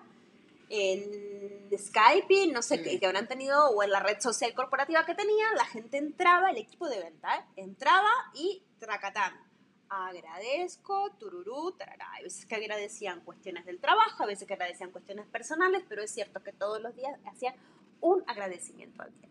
[0.69, 2.83] en Skype, no sé Mm.
[2.83, 6.49] qué, que habrán tenido, o en la red social corporativa que tenían, la gente entraba,
[6.51, 7.43] el equipo de venta, ¿eh?
[7.57, 9.33] entraba y tracatán.
[9.89, 12.09] Agradezco, tururú, tarará.
[12.13, 16.11] Hay veces que agradecían cuestiones del trabajo, a veces que agradecían cuestiones personales, pero es
[16.11, 17.53] cierto que todos los días hacían
[17.99, 19.29] un agradecimiento al día.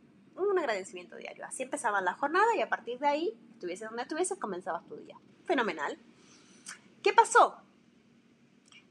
[0.49, 1.45] Un agradecimiento diario.
[1.45, 5.17] Así empezaban la jornada y a partir de ahí, estuvieses donde estuvieses, comenzabas tu día.
[5.45, 5.99] Fenomenal.
[7.03, 7.57] ¿Qué pasó?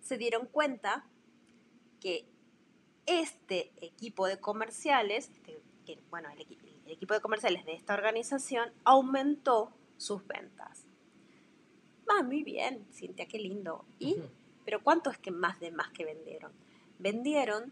[0.01, 1.05] Se dieron cuenta
[1.99, 2.25] que
[3.05, 7.93] este equipo de comerciales, este- que, bueno, el, equi- el equipo de comerciales de esta
[7.95, 10.85] organización aumentó sus ventas.
[12.09, 13.85] Va muy bien, Cintia, qué lindo.
[13.99, 14.17] ¿Y?
[14.65, 16.51] Pero ¿cuánto es que más de más que vendieron?
[16.99, 17.71] Vendieron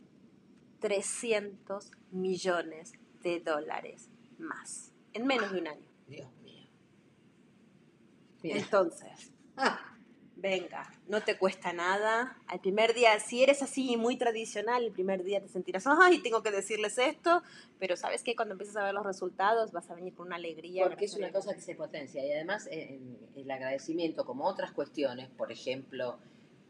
[0.79, 2.93] 300 millones
[3.27, 5.87] de dólares más en menos de un año.
[6.07, 6.67] Dios mío.
[8.41, 8.57] Bien.
[8.57, 9.31] Entonces,
[10.35, 12.37] venga, no te cuesta nada.
[12.47, 16.43] Al primer día, si eres así muy tradicional, el primer día te sentirás, ay, tengo
[16.43, 17.41] que decirles esto,
[17.79, 20.83] pero sabes que cuando empieces a ver los resultados vas a venir con una alegría.
[20.83, 22.99] Porque es una cosa que se potencia y además eh,
[23.35, 26.19] el agradecimiento, como otras cuestiones, por ejemplo,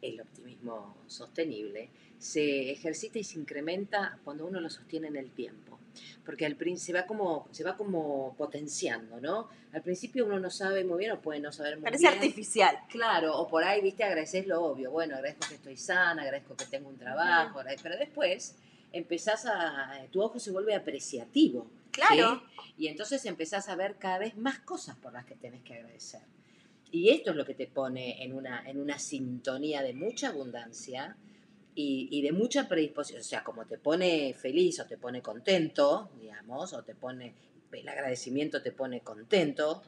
[0.02, 5.66] el optimismo sostenible, se ejercita y se incrementa cuando uno lo sostiene en el tiempo.
[6.25, 9.49] Porque al principio se va como, se va como potenciando, ¿no?
[9.73, 12.13] Al principio uno no sabe muy bien o puede no saber muy Parece bien.
[12.13, 12.77] artificial.
[12.89, 14.91] Claro, o por ahí, viste, agradeces lo obvio.
[14.91, 18.55] Bueno, agradezco que estoy sana, agradezco que tengo un trabajo, pero después
[18.93, 20.05] empezás a.
[20.12, 21.67] tu ojo se vuelve apreciativo.
[21.93, 22.01] ¿sí?
[22.01, 22.43] Claro.
[22.77, 26.21] Y entonces empezás a ver cada vez más cosas por las que tenés que agradecer.
[26.91, 31.17] Y esto es lo que te pone en una, en una sintonía de mucha abundancia
[31.78, 33.22] y, y de mucha predisposición.
[33.22, 37.36] O sea, como te pone feliz o te pone contento, digamos, o te pone.
[37.72, 39.84] El agradecimiento te pone contento.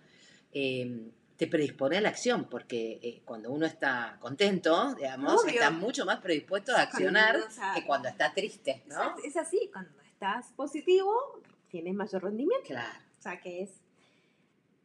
[0.54, 5.54] eh, te predispone a la acción, porque eh, cuando uno está contento, digamos, Obvio.
[5.54, 9.16] está mucho más predispuesto a accionar Cuando, o sea, que cuando está triste, ¿no?
[9.24, 12.68] Es así, cuando estás positivo, tienes mayor rendimiento.
[12.68, 13.00] Claro.
[13.18, 13.72] O sea, que es.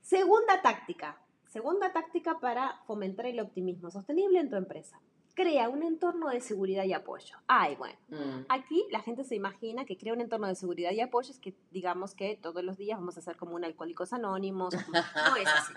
[0.00, 1.18] Segunda táctica.
[1.48, 5.00] Segunda táctica para fomentar el optimismo sostenible en tu empresa.
[5.34, 7.36] Crea un entorno de seguridad y apoyo.
[7.48, 7.98] Ay, bueno.
[8.08, 8.46] Mm.
[8.48, 11.56] Aquí la gente se imagina que crea un entorno de seguridad y apoyo es que
[11.72, 14.72] digamos que todos los días vamos a hacer como un alcohólicos anónimos.
[14.94, 15.74] No es así.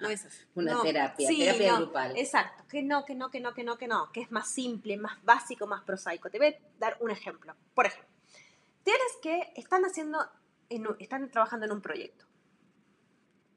[0.00, 0.44] No es así.
[0.56, 0.82] Una No.
[0.82, 2.16] terapia, Sí, terapia no, grupal.
[2.16, 2.64] Exacto.
[2.68, 4.10] Que no, que no, que no, que no, que no.
[4.12, 6.28] Que es más simple, más básico, más prosaico.
[6.28, 7.54] Te voy a dar un ejemplo.
[7.74, 8.10] Por ejemplo,
[8.82, 10.18] tienes que están haciendo,
[10.70, 12.24] en están trabajando en un proyecto.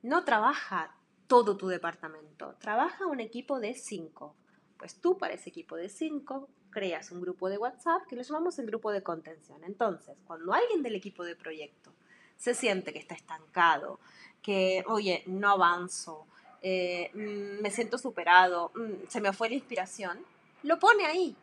[0.03, 0.95] No trabaja
[1.25, 2.55] todo tu departamento.
[2.59, 4.35] Trabaja un equipo de cinco.
[4.81, 8.57] Pues tú para ese equipo de cinco creas un grupo de WhatsApp que lo llamamos
[8.57, 9.63] el grupo de contención.
[9.63, 11.93] Entonces, cuando alguien del equipo de proyecto
[12.35, 13.99] se siente que está estancado,
[14.41, 16.25] que, oye, no avanzo,
[16.63, 20.17] eh, mm, me siento superado, mm, se me fue la inspiración,
[20.63, 21.35] lo pone ahí.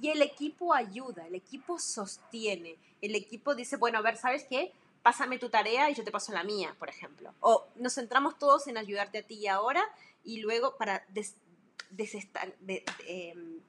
[0.00, 4.70] Y el equipo ayuda, el equipo sostiene, el equipo dice, bueno, a ver, ¿sabes qué?
[5.02, 7.34] Pásame tu tarea y yo te paso la mía, por ejemplo.
[7.40, 9.84] O nos centramos todos en ayudarte a ti ahora
[10.22, 11.04] y luego para
[11.90, 13.60] desesta- de- em,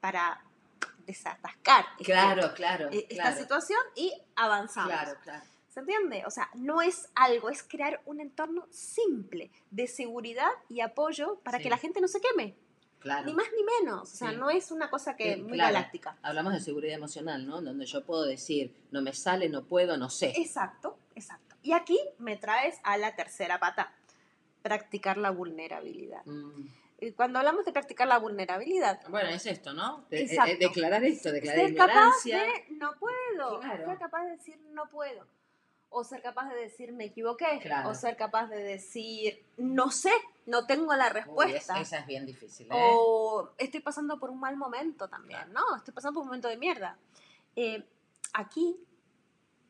[0.00, 0.42] para
[1.06, 2.88] desatascar este- Claro, claro.
[2.90, 4.92] e- esta claro, situación y avanzamos.
[4.92, 5.44] Claro, claro.
[5.68, 6.22] ¿Se entiende?
[6.26, 11.58] O sea, no es algo, es crear un entorno simple de seguridad y apoyo para
[11.58, 11.64] Sí.
[11.64, 12.54] que la gente no se queme.
[13.00, 13.26] claro.
[13.26, 14.02] Ni más ni menos.
[14.12, 14.36] O sea, Sí.
[14.36, 15.72] no es una cosa que Sí, muy claro.
[15.72, 16.16] galáctica.
[16.22, 17.60] Hablamos de seguridad emocional, ¿no?
[17.60, 20.32] Donde yo puedo decir, no me sale, no puedo, no sé.
[20.36, 21.56] Exacto, exacto.
[21.64, 23.92] Y aquí me traes a la tercera pata,
[24.62, 26.24] practicar la vulnerabilidad.
[26.26, 26.68] Mm.
[27.02, 30.04] Y cuando hablamos de practicar la vulnerabilidad, Bueno, es esto, ¿no?
[30.10, 30.52] Exacto.
[30.52, 31.92] eh, declarar esto, declarar ser capaz
[32.26, 32.42] ignorancia.
[32.44, 33.86] de no puedo, Claro.
[33.86, 35.26] ser capaz de decir no puedo,
[35.90, 37.88] o ser capaz de decir me equivoqué, Claro.
[37.90, 40.12] o ser capaz de decir no sé,
[40.46, 41.80] no tengo la Uy, respuesta.
[41.80, 42.74] esa es bien difícil, ¿eh?
[42.94, 45.74] O estoy pasando por un mal momento también, ¿no?
[45.76, 46.96] Estoy pasando por un momento de mierda.
[47.56, 47.84] Eh,
[48.32, 48.76] aquí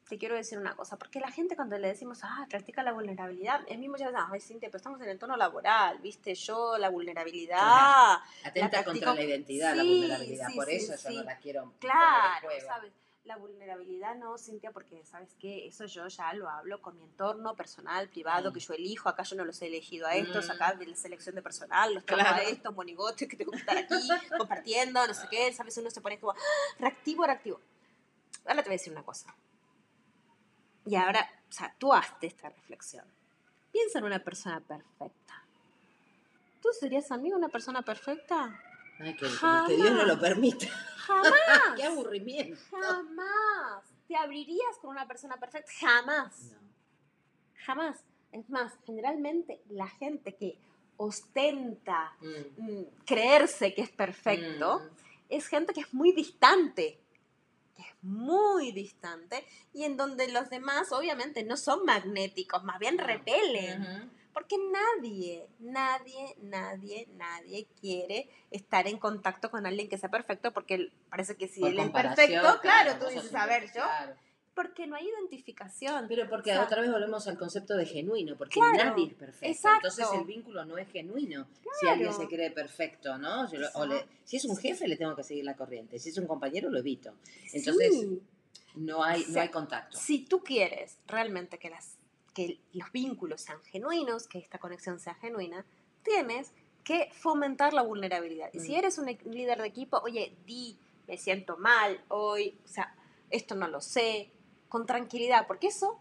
[0.08, 3.60] te quiero decir una cosa, porque la gente cuando le decimos, ah, practica la vulnerabilidad,
[3.66, 6.34] es mismo ya, ay, Cintia, pero estamos en el tono laboral, ¿viste?
[6.34, 7.56] Yo, la vulnerabilidad.
[7.58, 8.22] Claro.
[8.44, 10.48] Atenta la contra la identidad, la vulnerabilidad.
[10.48, 12.48] sí, Por sí, eso yo no la quiero Claro.
[12.66, 12.92] ¿sabes?
[13.24, 17.54] La vulnerabilidad no, Cintia, porque sabes que eso yo ya lo hablo con mi entorno
[17.54, 18.54] personal, privado, Mm.
[18.54, 19.08] que yo elijo.
[19.08, 20.50] Acá yo no los he elegido a estos, Mm.
[20.50, 22.34] acá de la selección de personal, los Claro.
[22.34, 23.94] a estos, monigotes que tengo que estar aquí
[24.36, 25.52] compartiendo, no sé qué.
[25.52, 25.76] ¿Sabes?
[25.78, 26.36] Uno se pone como ¡ah!
[26.80, 27.60] reactivo, reactivo.
[28.44, 29.32] Ahora te voy a decir una cosa.
[30.86, 33.04] Y ahora, o sea, tú hazte esta reflexión.
[33.72, 35.42] Piensa en una persona perfecta.
[36.60, 38.58] ¿Tú serías amigo de una persona perfecta?
[38.98, 39.26] Ay, que,
[39.66, 40.66] que Dios no lo permita.
[40.96, 41.32] Jamás.
[41.76, 42.60] ¡Qué aburrimiento!
[42.70, 43.84] Jamás.
[44.06, 45.72] ¿Te abrirías con una persona perfecta?
[45.80, 46.40] Jamás.
[46.52, 46.58] No.
[47.64, 48.00] Jamás.
[48.32, 50.58] Es más, generalmente la gente que
[50.96, 52.62] ostenta Mm.
[52.80, 54.88] mm, creerse que es perfecto Mm.
[55.30, 56.98] es gente que es muy distante.
[57.76, 62.98] Que es muy distante y en donde los demás obviamente no son magnéticos, más bien
[62.98, 64.10] repelen.
[64.32, 70.90] Porque nadie, nadie, nadie, nadie quiere estar en contacto con alguien que sea perfecto porque
[71.10, 74.14] parece que si Por él es perfecto, claro, tú dices, a ver, yo, claro.
[74.54, 76.06] Porque no hay identificación.
[76.08, 79.14] Pero porque O sea, otra vez volvemos al concepto de genuino, porque Claro, nadie es
[79.14, 79.46] perfecto.
[79.46, 79.88] exacto.
[79.88, 81.46] Entonces el vínculo no es genuino.
[81.80, 83.50] Si alguien se cree perfecto, ¿no?
[83.50, 85.98] Yo lo- o le- si es un jefe, le tengo que seguir la corriente.
[85.98, 87.14] Si es un compañero, lo evito.
[87.52, 88.20] Entonces, Sí.
[88.76, 89.96] no hay, O sea, no hay contacto.
[89.98, 91.96] si tú quieres realmente que, las,
[92.34, 95.64] que los vínculos sean genuinos, que esta conexión sea genuina,
[96.02, 96.52] tienes
[96.84, 98.50] que fomentar la vulnerabilidad.
[98.52, 98.76] Y si Mm.
[98.76, 100.76] eres un e- líder de equipo, oye, di,
[101.06, 102.94] me siento mal hoy, o sea,
[103.30, 104.30] esto no lo sé,
[104.72, 105.98] con tranquilidad, porque eso,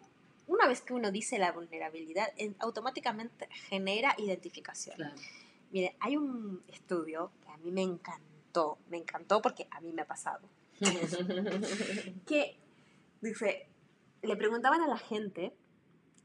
[0.48, 4.96] una vez que uno dice la vulnerabilidad, en- automáticamente genera identificación.
[4.96, 5.16] Claro.
[5.72, 10.04] Mire, hay un estudio que a mí me encantó, me encantó porque a mí me
[10.04, 10.48] ha pasado
[12.26, 12.56] que
[13.20, 13.68] dice,
[14.22, 15.54] le preguntaban a la gente,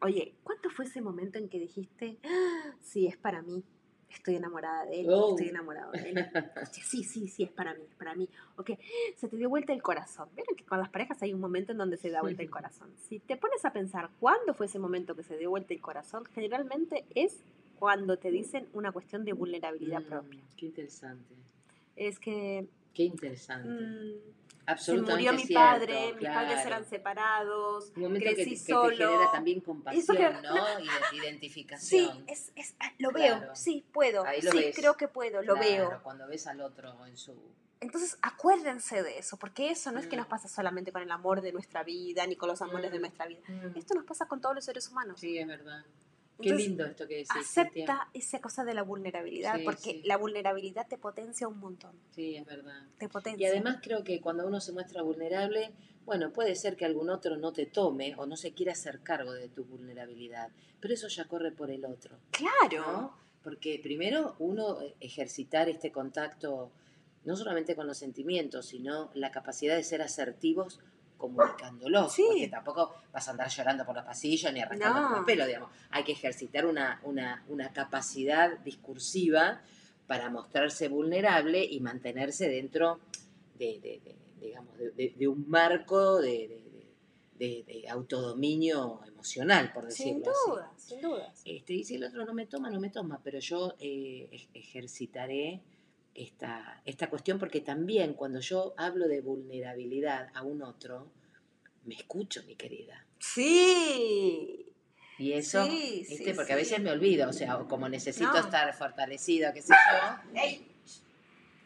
[0.01, 3.65] oye, ¿cuánto fue ese momento en que dijiste, "Ah, sí, es para mí?
[4.11, 5.31] Estoy enamorada de él, Oh.
[5.31, 6.17] estoy enamorado de él.
[6.63, 8.29] Hostia, sí, sí, sí, es para mí, es para mí.
[8.57, 8.71] Ok,
[9.17, 10.29] se te dio vuelta el corazón.
[10.35, 12.91] Vieron que con las parejas hay un momento en donde se da vuelta el corazón.
[13.09, 16.25] Si te pones a pensar cuándo fue ese momento que se dio vuelta el corazón,
[16.35, 17.39] generalmente es
[17.79, 20.41] cuando te dicen una cuestión de vulnerabilidad Mm, propia.
[20.57, 21.35] Qué interesante.
[21.95, 23.69] Es que Qué interesante.
[23.69, 24.46] mm,
[24.77, 28.73] se murió mi cierto, padre, mis padres eran separados, Un momento que, crecí que te
[28.73, 28.97] solo.
[28.97, 30.55] genera también compasión, ¿no?
[30.77, 32.25] De- Sí, identificación.
[32.27, 33.41] es, es- ah, lo Claro.
[33.41, 34.77] veo, sí, puedo, Ahí lo sí, ves.
[34.77, 36.01] creo que puedo, lo Claro, veo.
[36.03, 37.35] Cuando ves al otro en su...
[37.81, 40.21] Entonces, acuérdense de eso, porque eso no es que Mm.
[40.21, 43.03] nos pasa solamente con el amor de nuestra vida, ni con los amores de Mm.
[43.03, 43.41] nuestra vida.
[43.75, 45.21] Esto nos pasa con todos los seres humanos.
[45.21, 45.85] Sí, es verdad.
[46.41, 47.31] Qué Entonces, lindo esto que decís.
[47.35, 50.03] Acepta esa cosa de la vulnerabilidad, Sí, porque sí.
[50.05, 51.93] la vulnerabilidad te potencia un montón.
[52.11, 52.83] Sí, es verdad.
[52.99, 53.49] Te Y potencia.
[53.49, 55.73] además creo que cuando uno se muestra vulnerable,
[56.05, 59.33] bueno, puede ser que algún otro no te tome o no se quiera hacer cargo
[59.33, 62.87] de tu vulnerabilidad, pero eso ya corre por el otro, claro.
[62.93, 63.17] ¿no?
[63.43, 66.71] Porque primero uno eh, ejercitar este contacto
[67.25, 70.81] no solamente con los sentimientos, sino la capacidad de ser asertivos
[71.17, 72.25] comunicándolos, Sí.
[72.27, 75.09] porque tampoco vas a andar llorando por los pasillos ni arrancando No.
[75.09, 75.71] por el pelo, digamos.
[75.91, 79.61] Hay que ejercitar una, una, una capacidad discursiva
[80.07, 83.01] para mostrarse vulnerable y mantenerse dentro
[83.59, 86.63] de, de- de, digamos, de, un marco de,
[87.89, 90.51] autodominio emocional, por Sin decirlo así.
[90.51, 91.43] duda, sin dudas.
[91.45, 94.49] Este, y si el otro no me toma, no me toma, pero yo eh, ej-
[94.55, 95.61] ejercitaré
[96.17, 101.11] esta, esta cuestión porque también cuando yo hablo de vulnerabilidad a un otro,
[101.85, 103.05] me escucho, mi querida.
[103.19, 104.73] Sí.
[105.19, 106.25] Y eso, Sí, ¿viste?
[106.25, 108.39] sí, porque a veces me olvido, o sea, como necesito No.
[108.41, 110.67] estar fortalecido, qué sé yo, Ey,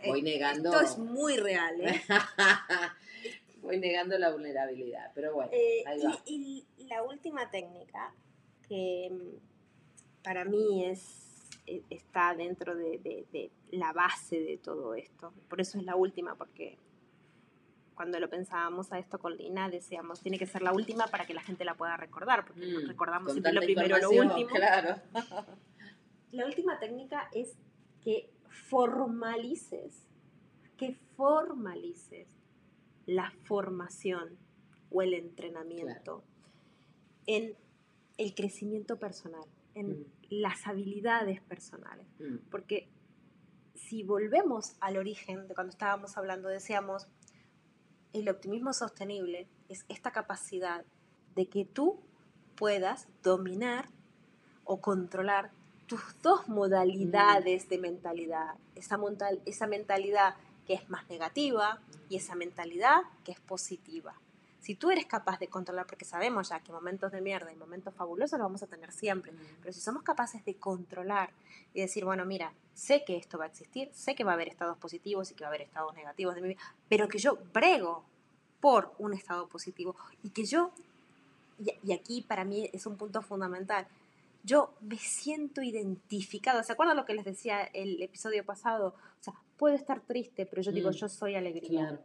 [0.07, 2.01] voy negando, Esto es muy real, ¿eh?
[3.63, 6.23] voy negando la vulnerabilidad, pero bueno, Eh, ahí va.
[6.27, 8.15] y, y la última técnica
[8.69, 11.30] que mm, para mí es
[11.91, 15.33] está dentro de, de- de la base de todo esto.
[15.49, 16.79] Por eso es la última, porque
[17.95, 21.35] cuando lo pensábamos a esto con Lina, decíamos, tiene que ser la última para que
[21.35, 24.51] la gente la pueda recordar, porque Mm, recordamos siempre lo primero lo último.
[24.51, 25.01] Claro.
[26.33, 27.57] La última técnica es
[28.05, 30.07] que formalices,
[30.77, 32.29] que formalices
[33.05, 34.39] la formación
[34.93, 36.23] o el entrenamiento
[37.27, 37.57] en
[38.17, 39.45] el crecimiento personal,
[39.75, 40.05] en Mm.
[40.31, 42.07] las habilidades personales.
[42.19, 42.89] Mm, Porque
[43.75, 47.07] si volvemos al origen de cuando estábamos hablando, decíamos,
[48.13, 50.85] el optimismo sostenible es esta capacidad
[51.35, 52.01] de que tú
[52.57, 53.89] puedas dominar
[54.65, 55.51] o controlar
[55.87, 58.55] tus dos modalidades de mentalidad.
[58.75, 58.99] Esa,
[59.47, 60.35] esa mentalidad
[60.67, 64.15] que es más negativa y esa mentalidad que es positiva.
[64.61, 67.95] Si tú eres capaz de controlar, porque sabemos ya que momentos de mierda y momentos
[67.95, 71.31] fabulosos los vamos a tener siempre, pero si somos capaces de controlar
[71.73, 74.49] y decir, bueno, mira, sé que esto va a existir, sé que va a haber
[74.49, 77.39] estados positivos y que va a haber estados negativos de mi vida, pero que yo
[77.53, 78.05] brego
[78.61, 80.73] por un estado positivo y que yo,
[81.59, 83.87] y, y aquí para mí es un punto fundamental,
[84.43, 86.63] yo me siento identificado.
[86.63, 88.95] ¿Se acuerdan lo que les decía el episodio pasado?
[89.21, 91.81] O sea, puedo estar triste, pero yo digo, Mm, yo soy alegría.
[91.89, 92.03] Claro.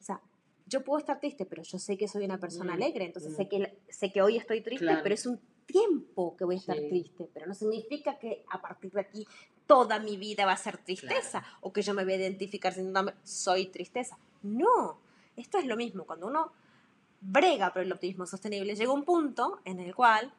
[0.00, 0.20] O sea,
[0.66, 3.36] yo puedo estar triste, pero yo sé que soy una persona Mm, alegre, entonces mm.
[3.36, 5.00] sé, que, sé que hoy estoy triste, Claro.
[5.02, 6.88] pero es un tiempo que voy a estar Sí.
[6.88, 9.26] triste, pero no significa que a partir de aquí
[9.66, 11.56] toda mi vida va a ser tristeza Claro.
[11.62, 14.18] o que yo me voy a identificar sintiéndome soy tristeza.
[14.42, 14.98] No,
[15.36, 16.52] esto es lo mismo, cuando uno
[17.20, 20.32] brega por el optimismo sostenible, llega un punto en el cual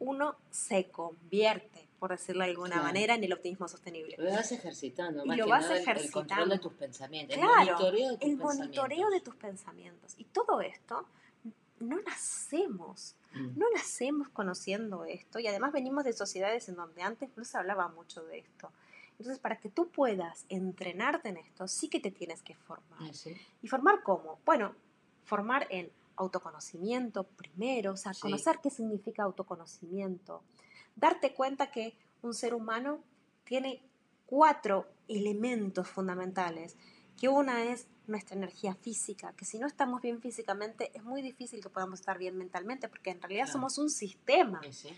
[0.00, 2.82] uno se convierte, por decirlo de alguna Claro.
[2.82, 4.16] manera, en el optimismo sostenible.
[4.18, 6.28] Lo vas ejercitando, Y más lo que vas nada el- el, ejercitando.
[6.28, 9.22] control de tus pensamientos, Claro, el monitoreo de tus El monitoreo de pensamientos.
[9.22, 10.14] tus pensamientos.
[10.18, 11.06] Y todo esto
[11.78, 17.30] no nacemos Mm, no nacemos conociendo esto y además venimos de sociedades en donde antes
[17.36, 18.70] no se hablaba mucho de esto.
[19.12, 22.98] Entonces, para que tú puedas entrenarte en esto, sí que te tienes que formar.
[23.00, 23.34] ah, sí.
[23.62, 24.38] ¿Y formar cómo?
[24.44, 24.74] Bueno,
[25.24, 28.20] formar en autoconocimiento primero, o sea, Sí.
[28.22, 30.42] conocer qué significa autoconocimiento.
[30.96, 33.00] Darte cuenta que un ser humano
[33.44, 33.82] tiene
[34.26, 36.76] cuatro elementos fundamentales,
[37.18, 41.60] que una es nuestra energía física, que si no estamos bien físicamente es muy difícil
[41.62, 43.52] que podamos estar bien mentalmente, porque en realidad Claro.
[43.52, 44.88] somos un sistema Sí, sí.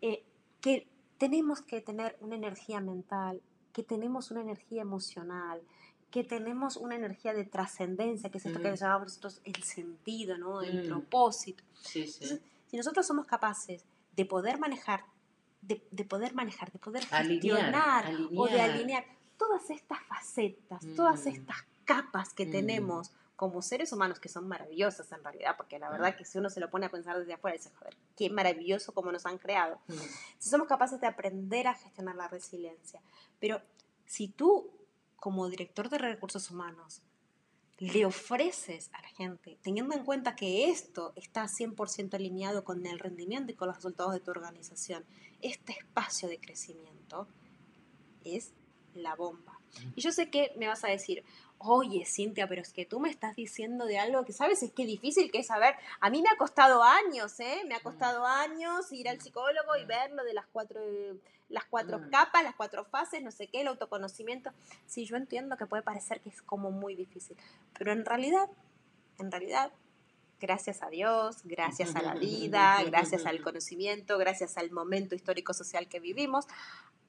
[0.00, 0.24] eh,
[0.60, 0.86] que
[1.18, 3.40] tenemos que tener una energía mental,
[3.72, 5.60] que tenemos una energía emocional,
[6.10, 8.74] que tenemos una energía de trascendencia, que es esto que Mm.
[8.76, 10.62] llamamos nosotros el sentido, ¿no?
[10.62, 10.88] el Mm.
[10.88, 11.62] propósito.
[11.80, 12.18] Sí, sí.
[12.22, 13.84] Entonces, si nosotros somos capaces
[14.16, 15.04] de poder manejar,
[15.60, 18.04] de, de poder manejar, de poder Alinear, gestionar
[18.36, 18.70] o de alinear.
[18.70, 19.04] alinear
[19.36, 21.28] todas estas facetas, todas Mm.
[21.28, 22.50] estas capas que Mm.
[22.50, 26.16] tenemos como seres humanos que son maravillosas en realidad, porque la verdad Mm.
[26.18, 29.12] que si uno se lo pone a pensar desde afuera, dice, joder, qué maravilloso como
[29.12, 29.78] nos han creado.
[29.86, 29.92] Mm,
[30.38, 33.00] Si somos capaces de aprender a gestionar la resiliencia.
[33.38, 33.62] Pero
[34.06, 34.70] si tú,
[35.16, 37.00] como director de recursos humanos,
[37.78, 42.98] le ofreces a la gente, teniendo en cuenta que esto está 100% alineado con el
[42.98, 45.04] rendimiento y con los resultados de tu organización,
[45.40, 47.28] este espacio de crecimiento
[48.24, 48.52] es
[48.94, 49.58] la bomba.
[49.94, 51.24] Y yo sé que me vas a decir,
[51.58, 54.86] oye Cintia, pero es que tú me estás diciendo de algo que sabes, es que
[54.86, 55.74] difícil que es saber.
[56.00, 57.62] A mí me ha costado años, ¿eh?
[57.66, 60.80] Me ha costado años ir al psicólogo y ver lo de las cuatro,
[61.48, 62.10] las cuatro Mm.
[62.10, 64.50] capas, las cuatro fases, no sé qué, el autoconocimiento.
[64.86, 67.36] Sí, yo entiendo que puede parecer que es como muy difícil,
[67.76, 68.48] pero en realidad,
[69.18, 69.70] en realidad,
[70.40, 75.88] gracias a Dios, gracias a la vida, gracias al conocimiento, gracias al momento histórico social
[75.88, 76.46] que vivimos,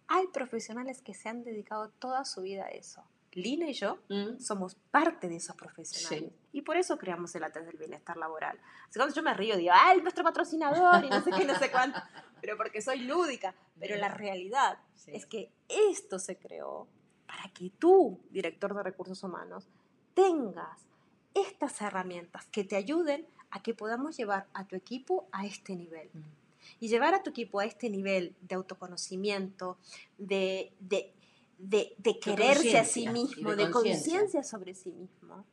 [0.10, 3.04] hay profesionales que se han dedicado toda su vida a eso.
[3.34, 4.40] Lina y yo mm.
[4.40, 6.32] somos parte de esos profesionales.
[6.32, 6.40] Sí.
[6.52, 8.60] Y por eso creamos el ATES del bienestar laboral.
[8.90, 11.06] Así cuando yo me río, digo, ¡ay, nuestro patrocinador!
[11.06, 12.00] Y no sé qué, no sé cuánto.
[12.42, 13.54] Pero porque soy lúdica.
[13.80, 15.12] Pero la realidad Sí.
[15.14, 16.88] es que esto se creó
[17.28, 19.70] para que tú, director de recursos humanos,
[20.16, 20.88] tengas
[21.36, 26.10] estas herramientas que te ayuden a que podamos llevar a tu equipo a este nivel.
[26.14, 26.39] Mm.
[26.80, 29.78] Y llevar a tu equipo a este nivel de autoconocimiento,
[30.18, 31.14] de, de,
[31.58, 35.46] de, de quererse a sí mismo, de conciencia sobre sí mismo,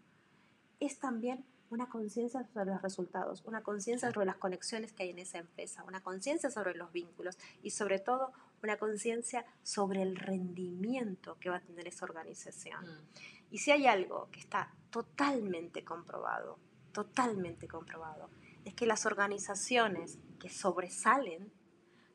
[0.81, 5.19] es también una conciencia sobre los resultados, una conciencia sobre las conexiones que hay en
[5.19, 11.37] esa empresa, una conciencia sobre los vínculos y sobre todo una conciencia sobre el rendimiento
[11.41, 12.85] que va a tener esa organización.
[12.85, 13.55] Mm.
[13.55, 16.59] Y si hay algo que está totalmente comprobado,
[16.93, 18.31] totalmente comprobado,
[18.65, 21.51] es que las organizaciones que sobresalen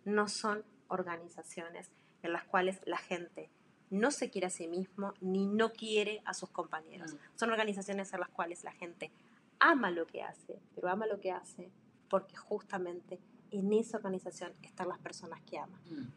[0.06, 1.92] no son organizaciones
[2.24, 3.50] en las cuales la gente
[3.90, 7.14] no se quiere a sí mismo ni no quiere a sus compañeros.
[7.14, 7.18] Mm.
[7.36, 9.12] Son organizaciones en las cuales la gente
[9.60, 11.70] ama lo que hace, pero ama lo que hace
[12.10, 13.20] porque justamente
[13.52, 15.80] en esa organización están las personas que aman.
[15.90, 16.08] Mm.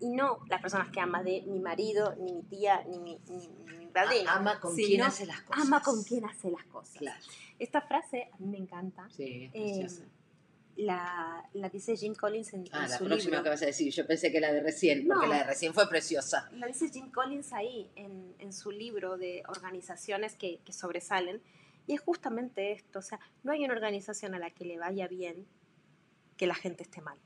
[0.00, 3.48] y no las personas que ama de mi marido, ni mi tía, ni mi, ni,
[3.48, 4.30] ni mi padrino.
[4.30, 5.64] Ama con quien hace las cosas.
[5.64, 6.96] Ama con quien hace las cosas.
[6.96, 7.22] Claro.
[7.58, 9.08] Esta frase a mí me encanta.
[9.10, 10.08] Sí, es Eh.
[10.76, 13.42] La, la dice Jim Collins en, Ah, en la su próxima libro.
[13.44, 13.92] que vas a decir.
[13.92, 16.48] Yo pensé que la de recién, porque la de recién fue preciosa.
[16.52, 21.42] La dice Jim Collins ahí en, en su libro de organizaciones que, que sobresalen.
[21.86, 22.98] Y es justamente esto.
[22.98, 25.46] O sea, no hay una organización a la que le vaya bien
[26.36, 27.18] que la gente esté mal.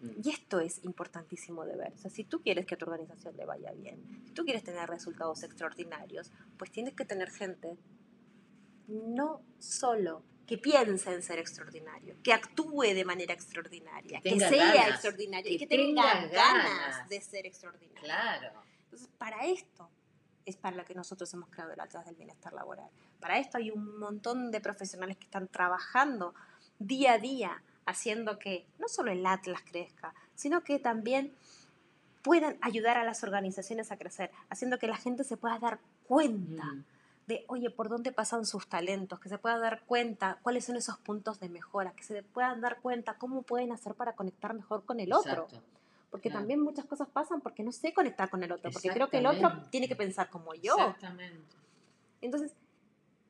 [0.00, 0.10] Mm.
[0.24, 1.92] Y esto es importantísimo de ver.
[1.92, 4.64] O sea, si tú quieres que a tu organización le vaya bien, si tú quieres
[4.64, 7.76] tener resultados extraordinarios, pues tienes que tener gente
[8.88, 14.88] no solo que piense en ser extraordinario, que actúe de manera extraordinaria, Que sea ganas,
[14.90, 17.08] extraordinario, que y que tenga tenga ganas ganas.
[17.08, 18.02] de ser extraordinario.
[18.02, 18.52] Claro.
[18.84, 19.88] Entonces, para esto
[20.44, 22.90] es para lo que nosotros hemos creado el Atlas del Bienestar Laboral.
[23.20, 26.34] Para esto hay un montón de profesionales que están trabajando
[26.78, 31.34] día a día, haciendo que no solo el Atlas crezca, sino que también
[32.22, 36.64] puedan ayudar a las organizaciones a crecer, haciendo que la gente se pueda dar cuenta
[36.64, 36.84] Mm.
[37.26, 40.98] De, oye, por dónde pasan sus talentos, que se puedan dar cuenta cuáles son esos
[40.98, 45.00] puntos de mejora, que se puedan dar cuenta cómo pueden hacer para conectar mejor con
[45.00, 45.46] el otro.
[46.10, 46.42] Porque Claro.
[46.42, 49.26] también muchas cosas pasan porque no sé conectar con el otro, porque creo que el
[49.26, 50.74] otro tiene que pensar como yo.
[50.74, 51.56] Exactamente.
[52.20, 52.52] Entonces,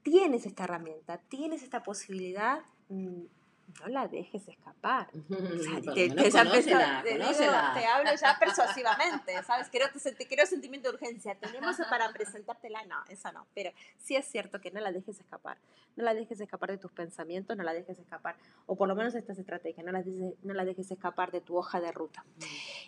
[0.03, 3.23] tienes esta herramienta, tienes esta posibilidad, mm,
[3.81, 5.09] no la dejes escapar.
[5.31, 7.73] O sea, Por te, lo te- menos ya conócela, empezó- te digo, conócela.
[7.75, 9.71] te hablo ya persuasivamente, ¿sabes?
[9.71, 9.81] Te,
[10.29, 11.35] creo sentimiento de urgencia.
[11.37, 13.47] Tenemos para presentártela, no, eso no.
[13.55, 15.57] Pero sí es cierto que no la dejes escapar.
[15.97, 18.37] No la dejes escapar de tus pensamientos, no la dejes escapar,
[18.67, 21.57] o por lo menos estas estrategias, no la dejes, no la dejes escapar de tu
[21.57, 22.25] hoja de ruta.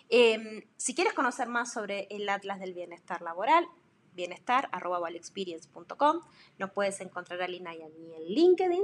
[0.09, 3.65] Eh, si quieres conocer más sobre el Atlas del Bienestar Laboral,
[4.13, 6.21] bienestar.valexperience.com,
[6.57, 8.83] nos puedes encontrar a Lina y a mí en LinkedIn,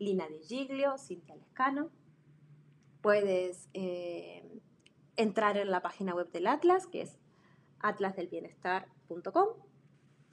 [0.00, 1.90] Lina Di Giglio, Cintia Lescano.
[3.02, 4.42] Puedes eh,
[5.16, 7.18] entrar en la página web del Atlas, que es
[7.80, 9.48] atlasdelbienestar.com,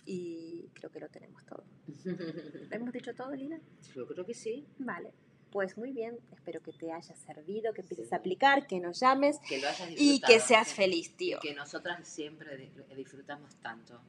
[0.05, 1.63] y creo que lo tenemos todo.
[2.05, 3.59] ¿Lo hemos dicho todo, Lina?
[3.93, 4.65] Yo creo que sí.
[4.79, 5.13] Vale.
[5.51, 8.15] Pues muy bien, espero que te haya servido, que empieces Sí.
[8.15, 11.39] a aplicar, que nos llames Que lo hayas y que seas feliz, tío.
[11.41, 14.01] que nosotras siempre di- disfrutamos tanto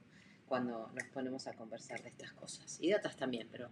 [0.47, 2.79] cuando nos ponemos a conversar de estas cosas.
[2.81, 3.69] Y de otras también, pero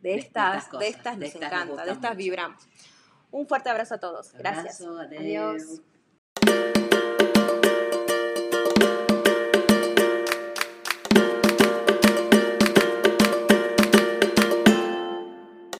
[0.00, 2.68] de estas, de estas, nos encanta, de estas vibramos.
[3.30, 4.32] Un fuerte abrazo a todos.
[4.32, 4.80] Gracias.
[4.80, 5.82] Adiós.